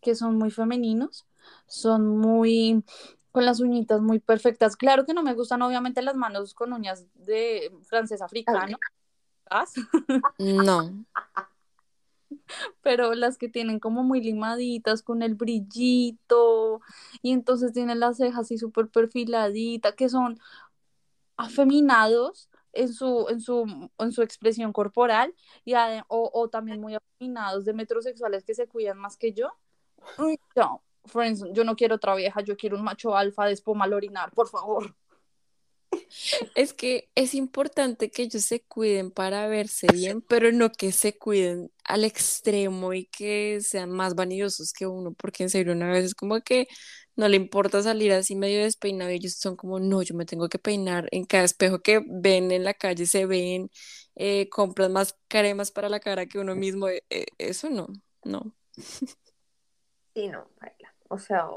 que 0.00 0.14
son 0.14 0.38
muy 0.38 0.50
femeninos, 0.50 1.26
son 1.66 2.06
muy 2.06 2.82
Con 3.30 3.44
las 3.44 3.60
uñitas 3.60 4.00
muy 4.00 4.20
perfectas. 4.20 4.74
Claro 4.74 5.04
que 5.04 5.14
no 5.14 5.22
me 5.22 5.34
gustan 5.34 5.62
obviamente 5.62 6.02
las 6.02 6.16
manos 6.16 6.54
con 6.54 6.72
uñas 6.72 7.04
de 7.14 7.70
francés 7.82 8.22
africano. 8.22 8.78
No. 10.38 11.04
Pero 12.82 13.14
las 13.14 13.36
que 13.38 13.48
tienen 13.48 13.80
como 13.80 14.02
muy 14.02 14.20
limaditas 14.20 15.02
con 15.02 15.22
el 15.22 15.34
brillito 15.34 16.80
y 17.22 17.32
entonces 17.32 17.72
tienen 17.72 18.00
las 18.00 18.16
cejas 18.16 18.40
así 18.40 18.58
súper 18.58 18.88
perfiladitas, 18.88 19.94
que 19.94 20.08
son 20.08 20.38
afeminados 21.36 22.48
en 22.72 22.92
su, 22.92 23.26
en 23.28 23.40
su, 23.40 23.90
en 23.98 24.12
su 24.12 24.22
expresión 24.22 24.72
corporal 24.72 25.34
y 25.64 25.74
o, 26.08 26.30
o 26.32 26.48
también 26.48 26.80
muy 26.80 26.94
afeminados 26.94 27.64
de 27.64 27.72
metrosexuales 27.72 28.44
que 28.44 28.54
se 28.54 28.68
cuidan 28.68 28.98
más 28.98 29.16
que 29.16 29.32
yo. 29.32 29.50
Uy, 30.18 30.38
no, 30.54 30.82
friends, 31.06 31.44
yo 31.52 31.64
no 31.64 31.76
quiero 31.76 31.96
otra 31.96 32.14
vieja, 32.14 32.40
yo 32.42 32.56
quiero 32.56 32.76
un 32.76 32.84
macho 32.84 33.16
alfa 33.16 33.46
de 33.46 33.52
espuma 33.52 33.84
al 33.84 33.94
orinar, 33.94 34.30
por 34.32 34.48
favor. 34.48 34.94
Es 36.54 36.72
que 36.74 37.10
es 37.14 37.34
importante 37.34 38.10
que 38.10 38.22
ellos 38.22 38.44
se 38.44 38.62
cuiden 38.62 39.10
para 39.10 39.46
verse 39.48 39.90
bien, 39.90 40.22
pero 40.22 40.52
no 40.52 40.70
que 40.70 40.92
se 40.92 41.18
cuiden 41.18 41.72
al 41.84 42.04
extremo 42.04 42.92
y 42.94 43.06
que 43.06 43.60
sean 43.62 43.90
más 43.90 44.14
vanidosos 44.14 44.72
que 44.72 44.86
uno, 44.86 45.12
porque 45.14 45.42
en 45.44 45.50
serio 45.50 45.72
una 45.72 45.90
vez 45.90 46.04
es 46.04 46.14
como 46.14 46.40
que 46.40 46.68
no 47.16 47.28
le 47.28 47.36
importa 47.36 47.82
salir 47.82 48.12
así 48.12 48.36
medio 48.36 48.62
despeinado 48.62 49.10
y 49.10 49.14
ellos 49.16 49.34
son 49.34 49.56
como, 49.56 49.80
no, 49.80 50.02
yo 50.02 50.14
me 50.14 50.26
tengo 50.26 50.48
que 50.48 50.58
peinar 50.58 51.08
en 51.12 51.24
cada 51.24 51.44
espejo 51.44 51.80
que 51.80 52.02
ven 52.06 52.50
en 52.52 52.64
la 52.64 52.74
calle, 52.74 53.06
se 53.06 53.26
ven, 53.26 53.70
eh, 54.16 54.48
compran 54.50 54.92
más 54.92 55.16
cremas 55.28 55.70
para 55.72 55.88
la 55.88 56.00
cara 56.00 56.26
que 56.26 56.38
uno 56.38 56.54
mismo, 56.56 56.88
eh, 56.88 57.02
eh, 57.10 57.26
eso 57.38 57.70
no, 57.70 57.88
no. 58.24 58.54
Sí, 60.14 60.28
no, 60.28 60.48
baila. 60.60 60.94
O 61.08 61.18
sea, 61.18 61.48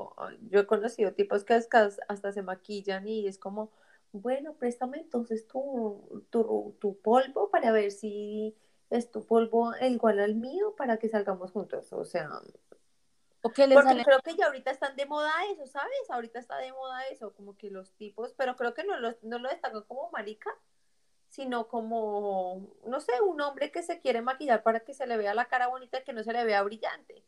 yo 0.49 0.59
he 0.59 0.65
conocido 0.67 1.13
tipos 1.13 1.43
que 1.43 1.53
hasta 1.53 2.31
se 2.31 2.41
maquillan 2.41 3.07
y 3.07 3.27
es 3.27 3.37
como, 3.37 3.71
bueno, 4.13 4.53
préstame 4.53 4.99
entonces 4.99 5.47
tu, 5.47 6.25
tu, 6.29 6.77
tu 6.79 6.97
polvo 7.01 7.49
para 7.49 7.71
ver 7.71 7.91
si 7.91 8.55
es 8.89 9.11
tu 9.11 9.25
polvo 9.25 9.73
igual 9.81 10.19
al 10.19 10.35
mío 10.35 10.75
para 10.77 10.97
que 10.97 11.09
salgamos 11.09 11.51
juntos. 11.51 11.91
O 11.91 12.05
sea, 12.05 12.29
porque 13.41 13.67
creo 14.05 14.19
que 14.23 14.37
ya 14.37 14.45
ahorita 14.45 14.71
están 14.71 14.95
de 14.95 15.05
moda 15.05 15.31
eso, 15.51 15.67
¿sabes? 15.67 16.09
Ahorita 16.09 16.39
está 16.39 16.57
de 16.57 16.71
moda 16.71 17.05
eso, 17.07 17.33
como 17.33 17.57
que 17.57 17.69
los 17.69 17.91
tipos, 17.95 18.33
pero 18.37 18.55
creo 18.55 18.73
que 18.73 18.85
no 18.85 18.97
lo, 18.97 19.17
no 19.23 19.37
lo 19.37 19.49
destacan 19.49 19.83
como 19.83 20.09
marica, 20.11 20.49
sino 21.27 21.67
como, 21.67 22.73
no 22.85 23.01
sé, 23.01 23.19
un 23.21 23.41
hombre 23.41 23.69
que 23.69 23.83
se 23.83 23.99
quiere 23.99 24.21
maquillar 24.21 24.63
para 24.63 24.79
que 24.81 24.93
se 24.93 25.07
le 25.07 25.17
vea 25.17 25.33
la 25.33 25.45
cara 25.45 25.67
bonita 25.67 25.99
y 25.99 26.03
que 26.03 26.13
no 26.13 26.23
se 26.23 26.31
le 26.31 26.45
vea 26.45 26.63
brillante. 26.63 27.25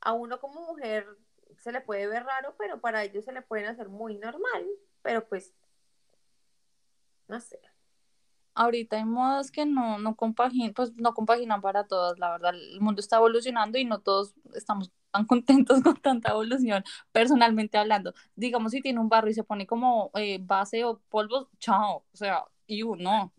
A 0.00 0.12
uno 0.12 0.38
como 0.38 0.60
mujer 0.66 1.06
se 1.56 1.72
le 1.72 1.80
puede 1.80 2.08
ver 2.08 2.24
raro, 2.24 2.54
pero 2.58 2.80
para 2.80 3.02
ellos 3.04 3.24
se 3.24 3.32
le 3.32 3.40
pueden 3.40 3.66
hacer 3.66 3.88
muy 3.88 4.16
normal, 4.16 4.66
pero 5.00 5.26
pues, 5.26 5.54
no 7.28 7.40
sé. 7.40 7.58
ahorita 8.54 8.96
hay 8.96 9.04
modas 9.04 9.50
que 9.50 9.66
no, 9.66 9.98
no 9.98 10.16
compaginan, 10.16 10.74
pues 10.74 10.94
no 10.96 11.14
compaginan 11.14 11.60
para 11.60 11.86
todas, 11.86 12.18
la 12.18 12.30
verdad. 12.32 12.54
El 12.54 12.80
mundo 12.80 13.00
está 13.00 13.16
evolucionando 13.16 13.78
y 13.78 13.84
no 13.84 14.00
todos 14.00 14.34
estamos 14.54 14.92
tan 15.10 15.26
contentos 15.26 15.82
con 15.82 15.96
tanta 15.96 16.32
evolución, 16.32 16.84
personalmente 17.12 17.78
hablando. 17.78 18.14
Digamos, 18.36 18.72
si 18.72 18.80
tiene 18.82 19.00
un 19.00 19.08
barro 19.08 19.28
y 19.30 19.34
se 19.34 19.44
pone 19.44 19.66
como 19.66 20.10
eh, 20.14 20.38
base 20.42 20.84
o 20.84 21.00
polvos, 21.10 21.48
chao. 21.58 22.04
O 22.12 22.16
sea, 22.16 22.44
y 22.66 22.82
no. 22.82 23.32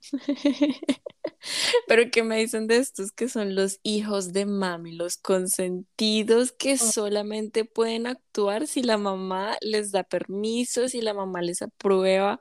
Pero 1.86 2.10
¿qué 2.10 2.22
me 2.22 2.38
dicen 2.38 2.66
de 2.66 2.76
estos 2.78 3.12
que 3.12 3.28
son 3.28 3.54
los 3.54 3.80
hijos 3.82 4.32
de 4.32 4.46
mami, 4.46 4.92
los 4.92 5.16
consentidos 5.16 6.52
que 6.52 6.78
solamente 6.78 7.64
pueden 7.64 8.06
actuar 8.06 8.66
si 8.66 8.82
la 8.82 8.98
mamá 8.98 9.56
les 9.60 9.92
da 9.92 10.04
permiso, 10.04 10.88
si 10.88 11.00
la 11.00 11.14
mamá 11.14 11.42
les 11.42 11.62
aprueba? 11.62 12.40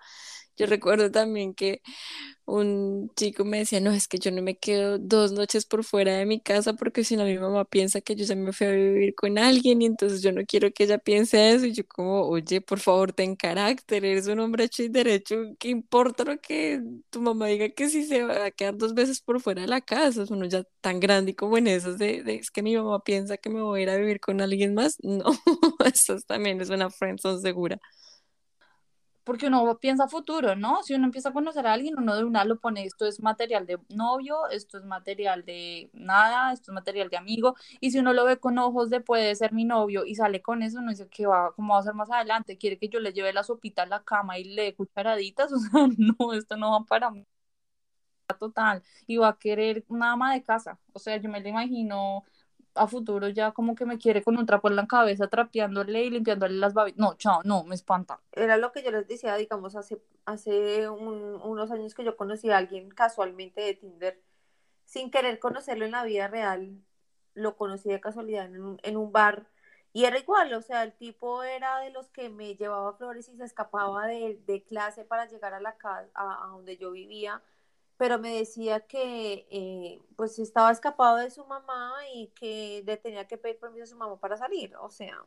Yo 0.61 0.67
recuerdo 0.67 1.11
también 1.11 1.53
que 1.55 1.81
un 2.45 3.11
chico 3.15 3.45
me 3.45 3.59
decía, 3.59 3.79
no, 3.81 3.91
es 3.91 4.07
que 4.07 4.19
yo 4.19 4.31
no 4.31 4.41
me 4.41 4.57
quedo 4.57 4.97
dos 4.99 5.31
noches 5.31 5.65
por 5.65 5.83
fuera 5.83 6.17
de 6.17 6.25
mi 6.25 6.39
casa 6.41 6.73
porque 6.73 7.03
si 7.03 7.15
no 7.17 7.25
mi 7.25 7.37
mamá 7.37 7.65
piensa 7.65 8.01
que 8.01 8.15
yo 8.15 8.25
ya 8.25 8.35
me 8.35 8.53
fui 8.53 8.67
a 8.67 8.71
vivir 8.71 9.15
con 9.15 9.37
alguien 9.37 9.81
y 9.81 9.85
entonces 9.85 10.21
yo 10.21 10.31
no 10.31 10.41
quiero 10.45 10.71
que 10.71 10.83
ella 10.85 10.97
piense 10.97 11.51
eso. 11.53 11.65
Y 11.65 11.73
yo 11.73 11.87
como, 11.87 12.21
oye, 12.27 12.61
por 12.61 12.79
favor, 12.79 13.13
ten 13.13 13.35
carácter, 13.35 14.05
eres 14.05 14.27
un 14.27 14.39
hombre 14.39 14.65
hecho 14.65 14.83
y 14.83 14.89
derecho, 14.89 15.35
¿qué 15.59 15.69
importa 15.69 16.23
lo 16.25 16.39
que 16.41 16.81
tu 17.09 17.21
mamá 17.21 17.47
diga 17.47 17.69
que 17.69 17.89
si 17.89 18.03
se 18.05 18.23
va 18.23 18.45
a 18.45 18.51
quedar 18.51 18.77
dos 18.77 18.93
veces 18.93 19.21
por 19.21 19.41
fuera 19.41 19.61
de 19.61 19.67
la 19.67 19.81
casa? 19.81 20.23
Es 20.23 20.31
uno 20.31 20.45
ya 20.45 20.63
tan 20.81 20.99
grande 20.99 21.31
y 21.31 21.35
como 21.35 21.57
en 21.57 21.67
esas 21.67 21.97
de, 21.97 22.23
de, 22.23 22.35
es 22.35 22.51
que 22.51 22.61
mi 22.63 22.75
mamá 22.75 23.03
piensa 23.03 23.37
que 23.37 23.49
me 23.49 23.61
voy 23.61 23.81
a 23.81 23.83
ir 23.83 23.89
a 23.89 23.97
vivir 23.97 24.19
con 24.19 24.41
alguien 24.41 24.73
más. 24.73 24.97
No, 25.03 25.25
eso 25.85 26.17
también 26.27 26.61
es 26.61 26.69
una 26.69 26.89
friendzone 26.89 27.39
segura. 27.41 27.79
Porque 29.23 29.47
uno 29.47 29.77
piensa 29.79 30.07
futuro, 30.07 30.55
¿no? 30.55 30.81
Si 30.83 30.93
uno 30.95 31.05
empieza 31.05 31.29
a 31.29 31.33
conocer 31.33 31.67
a 31.67 31.73
alguien, 31.73 31.95
uno 31.97 32.15
de 32.15 32.23
una 32.23 32.43
lo 32.43 32.59
pone, 32.59 32.83
esto 32.85 33.05
es 33.05 33.21
material 33.21 33.67
de 33.67 33.77
novio, 33.89 34.49
esto 34.49 34.77
es 34.79 34.83
material 34.85 35.45
de 35.45 35.89
nada, 35.93 36.51
esto 36.53 36.71
es 36.71 36.75
material 36.75 37.09
de 37.09 37.17
amigo, 37.17 37.55
y 37.79 37.91
si 37.91 37.99
uno 37.99 38.13
lo 38.13 38.25
ve 38.25 38.37
con 38.39 38.57
ojos 38.57 38.89
de 38.89 38.99
puede 39.01 39.35
ser 39.35 39.53
mi 39.53 39.63
novio 39.65 40.05
y 40.05 40.15
sale 40.15 40.41
con 40.41 40.63
eso, 40.63 40.79
uno 40.79 40.89
dice, 40.91 41.07
¿qué 41.09 41.27
va? 41.27 41.51
¿Cómo 41.55 41.73
va 41.75 41.79
a 41.81 41.83
ser 41.83 41.93
más 41.93 42.09
adelante? 42.11 42.57
¿Quiere 42.57 42.77
que 42.79 42.89
yo 42.89 42.99
le 42.99 43.13
lleve 43.13 43.31
la 43.33 43.43
sopita 43.43 43.83
a 43.83 43.85
la 43.85 44.03
cama 44.03 44.39
y 44.39 44.43
le 44.45 44.63
dé 44.63 44.75
cucharaditas? 44.75 45.51
O 45.53 45.59
sea, 45.59 45.87
no, 45.97 46.33
esto 46.33 46.57
no 46.57 46.71
va 46.71 46.85
para 46.85 47.11
mí 47.11 47.25
total, 48.39 48.83
y 49.07 49.17
va 49.17 49.29
a 49.29 49.37
querer 49.37 49.83
una 49.87 50.13
ama 50.13 50.33
de 50.33 50.43
casa, 50.43 50.79
o 50.93 50.99
sea, 50.99 51.17
yo 51.17 51.29
me 51.29 51.41
lo 51.41 51.49
imagino 51.49 52.23
a 52.75 52.87
futuro 52.87 53.27
ya 53.29 53.51
como 53.51 53.75
que 53.75 53.85
me 53.85 53.97
quiere 53.97 54.23
con 54.23 54.37
un 54.37 54.45
trapo 54.45 54.69
en 54.69 54.75
la 54.75 54.87
cabeza, 54.87 55.27
trapeándole 55.27 56.03
y 56.03 56.09
limpiándole 56.09 56.55
las 56.55 56.73
babitas. 56.73 56.99
No, 56.99 57.15
chao, 57.15 57.41
no, 57.43 57.63
me 57.63 57.75
espanta. 57.75 58.19
Era 58.31 58.57
lo 58.57 58.71
que 58.71 58.83
yo 58.83 58.91
les 58.91 59.07
decía, 59.07 59.35
digamos, 59.35 59.75
hace, 59.75 60.01
hace 60.25 60.89
un- 60.89 61.39
unos 61.43 61.71
años 61.71 61.93
que 61.93 62.03
yo 62.03 62.15
conocí 62.17 62.49
a 62.49 62.57
alguien 62.57 62.89
casualmente 62.89 63.61
de 63.61 63.73
Tinder, 63.75 64.21
sin 64.85 65.11
querer 65.11 65.39
conocerlo 65.39 65.85
en 65.85 65.91
la 65.91 66.03
vida 66.03 66.27
real, 66.27 66.77
lo 67.33 67.55
conocí 67.55 67.89
de 67.89 67.99
casualidad 68.01 68.45
en 68.45 68.61
un, 68.63 68.79
en 68.83 68.97
un 68.97 69.11
bar 69.11 69.47
y 69.93 70.05
era 70.05 70.17
igual, 70.19 70.53
o 70.53 70.61
sea, 70.61 70.83
el 70.83 70.93
tipo 70.93 71.43
era 71.43 71.79
de 71.79 71.89
los 71.91 72.09
que 72.09 72.29
me 72.29 72.55
llevaba 72.55 72.93
flores 72.93 73.27
y 73.29 73.35
se 73.35 73.43
escapaba 73.43 74.07
de, 74.07 74.39
de 74.45 74.63
clase 74.63 75.03
para 75.03 75.25
llegar 75.25 75.53
a 75.53 75.59
la 75.61 75.75
casa, 75.77 76.09
a 76.15 76.47
donde 76.47 76.77
yo 76.77 76.91
vivía, 76.91 77.41
pero 78.01 78.17
me 78.17 78.33
decía 78.35 78.79
que 78.79 79.45
eh, 79.51 80.01
pues 80.15 80.39
estaba 80.39 80.71
escapado 80.71 81.17
de 81.17 81.29
su 81.29 81.45
mamá 81.45 81.93
y 82.11 82.29
que 82.29 82.81
le 82.83 82.97
tenía 82.97 83.27
que 83.27 83.37
pedir 83.37 83.59
permiso 83.59 83.83
a 83.83 83.85
su 83.85 83.95
mamá 83.95 84.19
para 84.19 84.37
salir, 84.37 84.75
o 84.77 84.89
sea, 84.89 85.23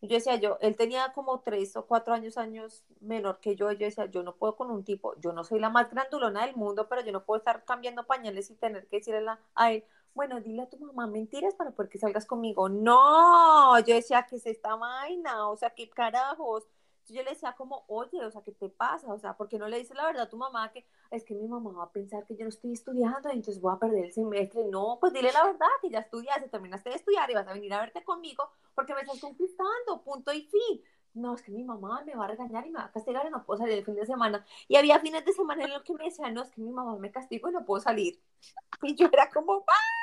yo 0.00 0.08
decía 0.08 0.36
yo, 0.36 0.56
él 0.62 0.74
tenía 0.74 1.12
como 1.12 1.40
tres 1.40 1.76
o 1.76 1.84
cuatro 1.86 2.14
años, 2.14 2.38
años 2.38 2.82
menor 3.00 3.40
que 3.40 3.56
yo, 3.56 3.70
yo 3.72 3.84
decía, 3.84 4.06
yo 4.06 4.22
no 4.22 4.36
puedo 4.36 4.56
con 4.56 4.70
un 4.70 4.84
tipo, 4.84 5.20
yo 5.20 5.34
no 5.34 5.44
soy 5.44 5.60
la 5.60 5.68
más 5.68 5.90
grandulona 5.90 6.46
del 6.46 6.56
mundo, 6.56 6.88
pero 6.88 7.02
yo 7.02 7.12
no 7.12 7.24
puedo 7.26 7.36
estar 7.36 7.62
cambiando 7.66 8.06
pañales 8.06 8.48
y 8.48 8.54
tener 8.54 8.86
que 8.86 8.96
decirle 8.96 9.26
a, 9.54 9.72
él, 9.72 9.84
bueno, 10.14 10.40
dile 10.40 10.62
a 10.62 10.70
tu 10.70 10.78
mamá 10.78 11.06
mentiras 11.08 11.54
para 11.54 11.72
poder 11.72 11.90
que 11.90 11.98
salgas 11.98 12.24
conmigo. 12.24 12.70
No, 12.70 13.78
yo 13.80 13.94
decía, 13.94 14.26
¿qué 14.26 14.36
es 14.36 14.46
esta 14.46 14.76
vaina? 14.76 15.46
O 15.50 15.58
sea, 15.58 15.68
¿qué 15.74 15.90
carajos? 15.90 16.66
Yo 17.12 17.22
le 17.22 17.30
decía 17.30 17.54
como, 17.56 17.84
oye, 17.88 18.24
o 18.24 18.30
sea, 18.30 18.42
¿qué 18.42 18.52
te 18.52 18.68
pasa? 18.68 19.12
O 19.12 19.18
sea, 19.18 19.36
¿por 19.36 19.48
qué 19.48 19.58
no 19.58 19.68
le 19.68 19.78
dices 19.78 19.96
la 19.96 20.06
verdad 20.06 20.22
a 20.24 20.28
tu 20.28 20.36
mamá 20.36 20.70
que 20.72 20.86
es 21.10 21.24
que 21.24 21.34
mi 21.34 21.48
mamá 21.48 21.72
va 21.72 21.84
a 21.84 21.92
pensar 21.92 22.24
que 22.24 22.36
yo 22.36 22.44
no 22.44 22.48
estoy 22.48 22.72
estudiando 22.72 23.28
y 23.30 23.36
entonces 23.36 23.60
voy 23.60 23.74
a 23.74 23.78
perder 23.78 24.06
el 24.06 24.12
semestre? 24.12 24.64
No, 24.64 24.98
pues 25.00 25.12
dile 25.12 25.32
la 25.32 25.44
verdad, 25.44 25.66
que 25.82 25.90
ya 25.90 26.00
estudiaste, 26.00 26.48
terminaste 26.48 26.90
de 26.90 26.96
estudiar 26.96 27.30
y 27.30 27.34
vas 27.34 27.48
a 27.48 27.52
venir 27.52 27.72
a 27.74 27.80
verte 27.80 28.04
conmigo 28.04 28.50
porque 28.74 28.94
me 28.94 29.00
estás 29.00 29.20
conquistando, 29.20 30.02
punto 30.04 30.32
y 30.32 30.42
fin. 30.42 30.82
No, 31.14 31.34
es 31.34 31.42
que 31.42 31.50
mi 31.50 31.64
mamá 31.64 32.02
me 32.04 32.14
va 32.14 32.24
a 32.24 32.28
regañar 32.28 32.66
y 32.66 32.70
me 32.70 32.78
va 32.78 32.84
a 32.86 32.92
castigar 32.92 33.26
y 33.26 33.30
no 33.30 33.44
puedo 33.44 33.58
salir 33.58 33.78
el 33.78 33.84
fin 33.84 33.96
de 33.96 34.06
semana. 34.06 34.44
Y 34.68 34.76
había 34.76 35.00
fines 35.00 35.24
de 35.24 35.32
semana 35.32 35.64
en 35.64 35.70
los 35.70 35.82
que 35.82 35.94
me 35.94 36.04
decían, 36.04 36.34
no, 36.34 36.42
es 36.42 36.50
que 36.50 36.60
mi 36.60 36.70
mamá 36.70 36.96
me 36.96 37.10
castigo 37.10 37.48
y 37.48 37.52
no 37.52 37.64
puedo 37.64 37.80
salir. 37.80 38.20
Y 38.82 38.94
yo 38.94 39.08
era 39.12 39.28
como, 39.28 39.56
¿what? 39.58 39.99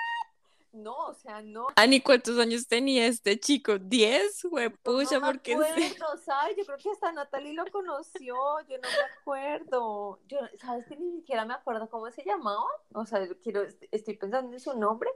No, 0.74 0.96
o 1.08 1.14
sea, 1.14 1.42
no. 1.42 1.68
Ani, 1.76 2.02
¿cuántos 2.02 2.38
años 2.38 2.68
tenía 2.68 3.08
este 3.08 3.40
chico? 3.40 3.80
¿Diez? 3.80 4.42
Pucha, 4.84 5.16
no 5.16 5.22
me 5.22 5.34
porque 5.34 5.54
acuerdo, 5.54 6.18
¿sabes? 6.24 6.58
Yo 6.58 6.66
creo 6.66 6.78
que 6.78 6.90
hasta 6.92 7.12
Natalie 7.12 7.54
lo 7.54 7.66
conoció, 7.72 8.36
yo 8.68 8.78
no 8.78 8.88
me 8.88 9.20
acuerdo. 9.20 10.20
Yo, 10.28 10.38
¿sabes 10.62 10.86
que 10.86 10.96
ni 10.98 11.12
siquiera 11.18 11.46
me 11.46 11.54
acuerdo 11.54 11.90
cómo 11.90 12.12
se 12.12 12.24
llamaba? 12.24 12.66
O 12.94 13.06
sea, 13.06 13.26
yo 13.26 13.40
quiero, 13.40 13.64
estoy 13.92 14.18
pensando 14.18 14.54
en 14.54 14.60
su 14.60 14.78
nombre, 14.78 15.10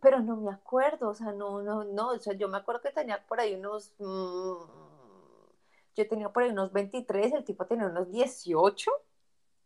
pero 0.00 0.20
no 0.20 0.36
me 0.36 0.52
acuerdo, 0.52 1.10
o 1.10 1.14
sea, 1.14 1.32
no, 1.32 1.62
no, 1.62 1.84
no, 1.84 2.08
o 2.10 2.18
sea, 2.18 2.32
yo 2.34 2.48
me 2.48 2.58
acuerdo 2.58 2.80
que 2.80 2.90
tenía 2.90 3.24
por 3.26 3.40
ahí 3.40 3.54
unos, 3.54 3.92
mmm, 3.98 4.56
yo 5.96 6.08
tenía 6.08 6.28
por 6.30 6.42
ahí 6.42 6.50
unos 6.50 6.72
23, 6.72 7.32
el 7.34 7.44
tipo 7.44 7.66
tenía 7.66 7.86
unos 7.86 8.10
18. 8.10 8.90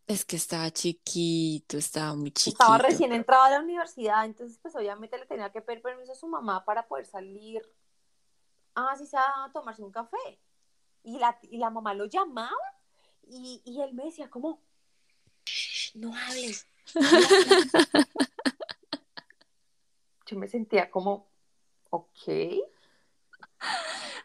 Es 0.09 0.25
que 0.25 0.37
estaba 0.37 0.71
chiquito, 0.71 1.77
estaba 1.77 2.15
muy 2.15 2.33
chiquito. 2.33 2.63
Estaba 2.63 2.79
recién 2.79 3.13
entrado 3.13 3.43
a 3.43 3.51
la 3.51 3.61
universidad, 3.61 4.25
entonces 4.25 4.59
pues 4.63 4.75
obviamente 4.75 5.19
le 5.19 5.27
tenía 5.27 5.53
que 5.53 5.61
pedir 5.61 5.83
permiso 5.83 6.13
a 6.13 6.15
su 6.15 6.27
mamá 6.27 6.65
para 6.65 6.89
poder 6.89 7.05
salir, 7.05 7.61
ah, 8.75 8.97
sí, 8.97 9.05
a 9.15 9.53
tomarse 9.53 9.83
un 9.83 9.93
café. 9.93 10.41
Y 11.03 11.19
la, 11.19 11.39
y 11.43 11.59
la 11.59 11.69
mamá 11.69 11.93
lo 11.93 12.07
llamaba 12.07 12.57
y, 13.29 13.61
y 13.67 13.83
él 13.83 13.93
me 13.93 14.07
decía 14.07 14.31
como, 14.31 14.63
no 15.95 16.15
hables. 16.17 16.67
No 16.95 17.07
hables. 17.07 18.07
Yo 20.27 20.39
me 20.39 20.49
sentía 20.49 20.91
como, 20.91 21.29
ok. 21.91 22.63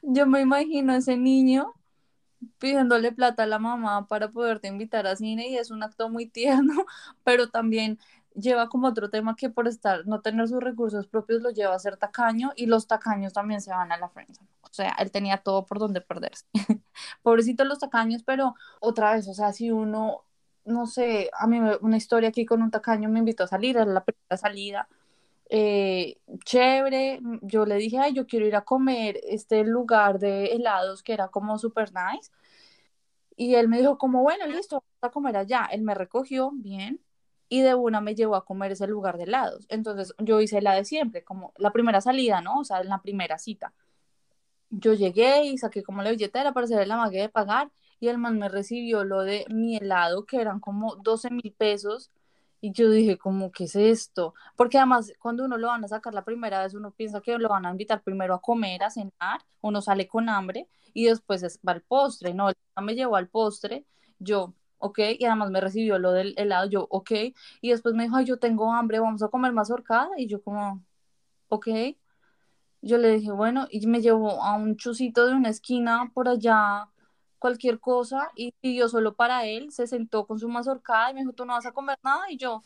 Yo 0.01 0.25
me 0.27 0.39
imagino 0.39 0.93
a 0.93 0.97
ese 0.97 1.17
niño 1.17 1.73
pidiéndole 2.59 3.11
plata 3.11 3.43
a 3.43 3.47
la 3.47 3.59
mamá 3.59 4.07
para 4.07 4.29
poderte 4.31 4.67
invitar 4.67 5.07
a 5.07 5.15
cine 5.15 5.47
y 5.49 5.57
es 5.57 5.71
un 5.71 5.83
acto 5.83 6.09
muy 6.09 6.27
tierno, 6.27 6.85
pero 7.23 7.49
también 7.49 7.99
lleva 8.35 8.69
como 8.69 8.87
otro 8.87 9.09
tema 9.09 9.35
que 9.35 9.49
por 9.49 9.67
estar, 9.67 10.05
no 10.07 10.21
tener 10.21 10.47
sus 10.47 10.61
recursos 10.61 11.07
propios 11.07 11.41
lo 11.41 11.51
lleva 11.51 11.75
a 11.75 11.79
ser 11.79 11.97
tacaño 11.97 12.51
y 12.55 12.65
los 12.65 12.87
tacaños 12.87 13.33
también 13.33 13.61
se 13.61 13.71
van 13.71 13.91
a 13.91 13.97
la 13.97 14.09
friendzone. 14.09 14.49
O 14.63 14.73
sea, 14.73 14.91
él 14.99 15.11
tenía 15.11 15.37
todo 15.37 15.65
por 15.65 15.79
donde 15.79 16.01
perderse. 16.01 16.45
Pobrecitos 17.21 17.67
los 17.67 17.79
tacaños, 17.79 18.23
pero 18.23 18.55
otra 18.79 19.13
vez, 19.13 19.27
o 19.27 19.33
sea, 19.33 19.53
si 19.53 19.71
uno, 19.71 20.25
no 20.65 20.87
sé, 20.87 21.29
a 21.37 21.47
mí 21.47 21.59
una 21.81 21.97
historia 21.97 22.29
aquí 22.29 22.45
con 22.45 22.61
un 22.61 22.71
tacaño 22.71 23.09
me 23.09 23.19
invitó 23.19 23.43
a 23.43 23.47
salir, 23.47 23.77
era 23.77 23.85
la 23.85 24.03
primera 24.03 24.37
salida. 24.37 24.87
Eh, 25.55 26.17
chévere, 26.45 27.19
yo 27.43 27.65
le 27.67 27.75
dije, 27.75 27.99
ay, 27.99 28.13
yo 28.13 28.25
quiero 28.25 28.47
ir 28.47 28.55
a 28.55 28.65
comer 28.65 29.19
este 29.23 29.63
lugar 29.63 30.17
de 30.17 30.45
helados 30.47 31.03
que 31.03 31.13
era 31.13 31.27
como 31.27 31.59
super 31.59 31.91
nice. 31.93 32.31
Y 33.35 33.55
él 33.55 33.67
me 33.67 33.79
dijo 33.79 33.97
como, 33.97 34.21
bueno, 34.21 34.45
listo, 34.47 34.77
vamos 34.77 34.85
a 35.01 35.09
comer 35.11 35.37
allá. 35.37 35.67
Él 35.71 35.81
me 35.81 35.95
recogió, 35.95 36.51
bien, 36.53 37.01
y 37.49 37.61
de 37.61 37.75
una 37.75 38.01
me 38.01 38.15
llevó 38.15 38.35
a 38.35 38.45
comer 38.45 38.71
ese 38.71 38.87
lugar 38.87 39.17
de 39.17 39.23
helados. 39.25 39.65
Entonces 39.69 40.13
yo 40.19 40.41
hice 40.41 40.61
la 40.61 40.73
de 40.75 40.85
siempre, 40.85 41.23
como 41.23 41.53
la 41.57 41.71
primera 41.71 42.01
salida, 42.01 42.41
¿no? 42.41 42.59
O 42.59 42.63
sea, 42.63 42.81
en 42.81 42.89
la 42.89 43.01
primera 43.01 43.37
cita. 43.37 43.73
Yo 44.69 44.93
llegué 44.93 45.45
y 45.45 45.57
saqué 45.57 45.83
como 45.83 46.01
la 46.03 46.11
billetera 46.11 46.53
para 46.53 46.65
hacer 46.65 46.87
la 46.87 46.97
magia 46.97 47.21
de 47.21 47.29
pagar 47.29 47.71
y 47.99 48.07
el 48.09 48.17
man 48.17 48.39
me 48.39 48.49
recibió 48.49 49.03
lo 49.03 49.21
de 49.21 49.45
mi 49.49 49.77
helado, 49.77 50.25
que 50.25 50.41
eran 50.41 50.59
como 50.59 50.95
12 50.97 51.29
mil 51.29 51.53
pesos. 51.57 52.11
Y 52.63 52.71
yo 52.71 52.89
dije, 52.89 53.17
como, 53.17 53.51
¿qué 53.51 53.65
es 53.65 53.75
esto? 53.75 54.33
Porque 54.55 54.77
además, 54.77 55.11
cuando 55.19 55.43
uno 55.43 55.57
lo 55.57 55.67
van 55.67 55.83
a 55.83 55.89
sacar 55.89 56.13
la 56.13 56.23
primera 56.23 56.63
vez, 56.63 56.73
uno 56.73 56.91
piensa 56.91 57.19
que 57.19 57.37
lo 57.37 57.49
van 57.49 57.65
a 57.65 57.71
invitar 57.71 58.01
primero 58.01 58.33
a 58.33 58.41
comer, 58.41 58.83
a 58.83 58.89
cenar, 58.89 59.41
uno 59.59 59.81
sale 59.81 60.07
con 60.07 60.29
hambre 60.29 60.69
y 60.93 61.03
después 61.07 61.43
va 61.67 61.73
al 61.73 61.81
postre. 61.81 62.33
No, 62.33 62.47
él 62.47 62.55
me 62.81 62.95
llevó 62.95 63.17
al 63.17 63.27
postre. 63.27 63.85
Yo, 64.17 64.53
ok, 64.77 64.99
y 65.19 65.25
además 65.25 65.51
me 65.51 65.59
recibió 65.59 65.99
lo 65.99 66.13
del 66.13 66.35
helado, 66.37 66.69
yo, 66.69 66.87
ok, 66.89 67.11
y 67.59 67.69
después 67.69 67.95
me 67.95 68.03
dijo, 68.03 68.15
Ay, 68.15 68.25
yo 68.25 68.39
tengo 68.39 68.71
hambre, 68.73 68.99
vamos 68.99 69.23
a 69.23 69.27
comer 69.27 69.51
más 69.51 69.69
horcada, 69.69 70.11
y 70.17 70.27
yo 70.27 70.41
como, 70.41 70.81
ok, 71.49 71.67
yo 72.81 72.97
le 72.97 73.09
dije, 73.17 73.31
bueno, 73.31 73.67
y 73.71 73.85
me 73.87 74.01
llevó 74.01 74.41
a 74.43 74.55
un 74.55 74.77
chusito 74.77 75.25
de 75.27 75.33
una 75.35 75.49
esquina 75.49 76.11
por 76.13 76.29
allá, 76.29 76.89
cualquier 77.43 77.81
cosa, 77.81 78.31
y 78.37 78.53
pidió 78.61 78.87
solo 78.87 79.15
para 79.15 79.45
él, 79.45 79.69
se 79.73 79.85
sentó 79.85 80.25
con 80.25 80.39
su 80.39 80.47
mazorcada 80.47 81.11
y 81.11 81.13
me 81.13 81.19
dijo, 81.19 81.33
tú 81.33 81.45
no 81.45 81.51
vas 81.51 81.65
a 81.65 81.73
comer 81.73 81.99
nada, 82.01 82.31
y 82.31 82.37
yo, 82.37 82.63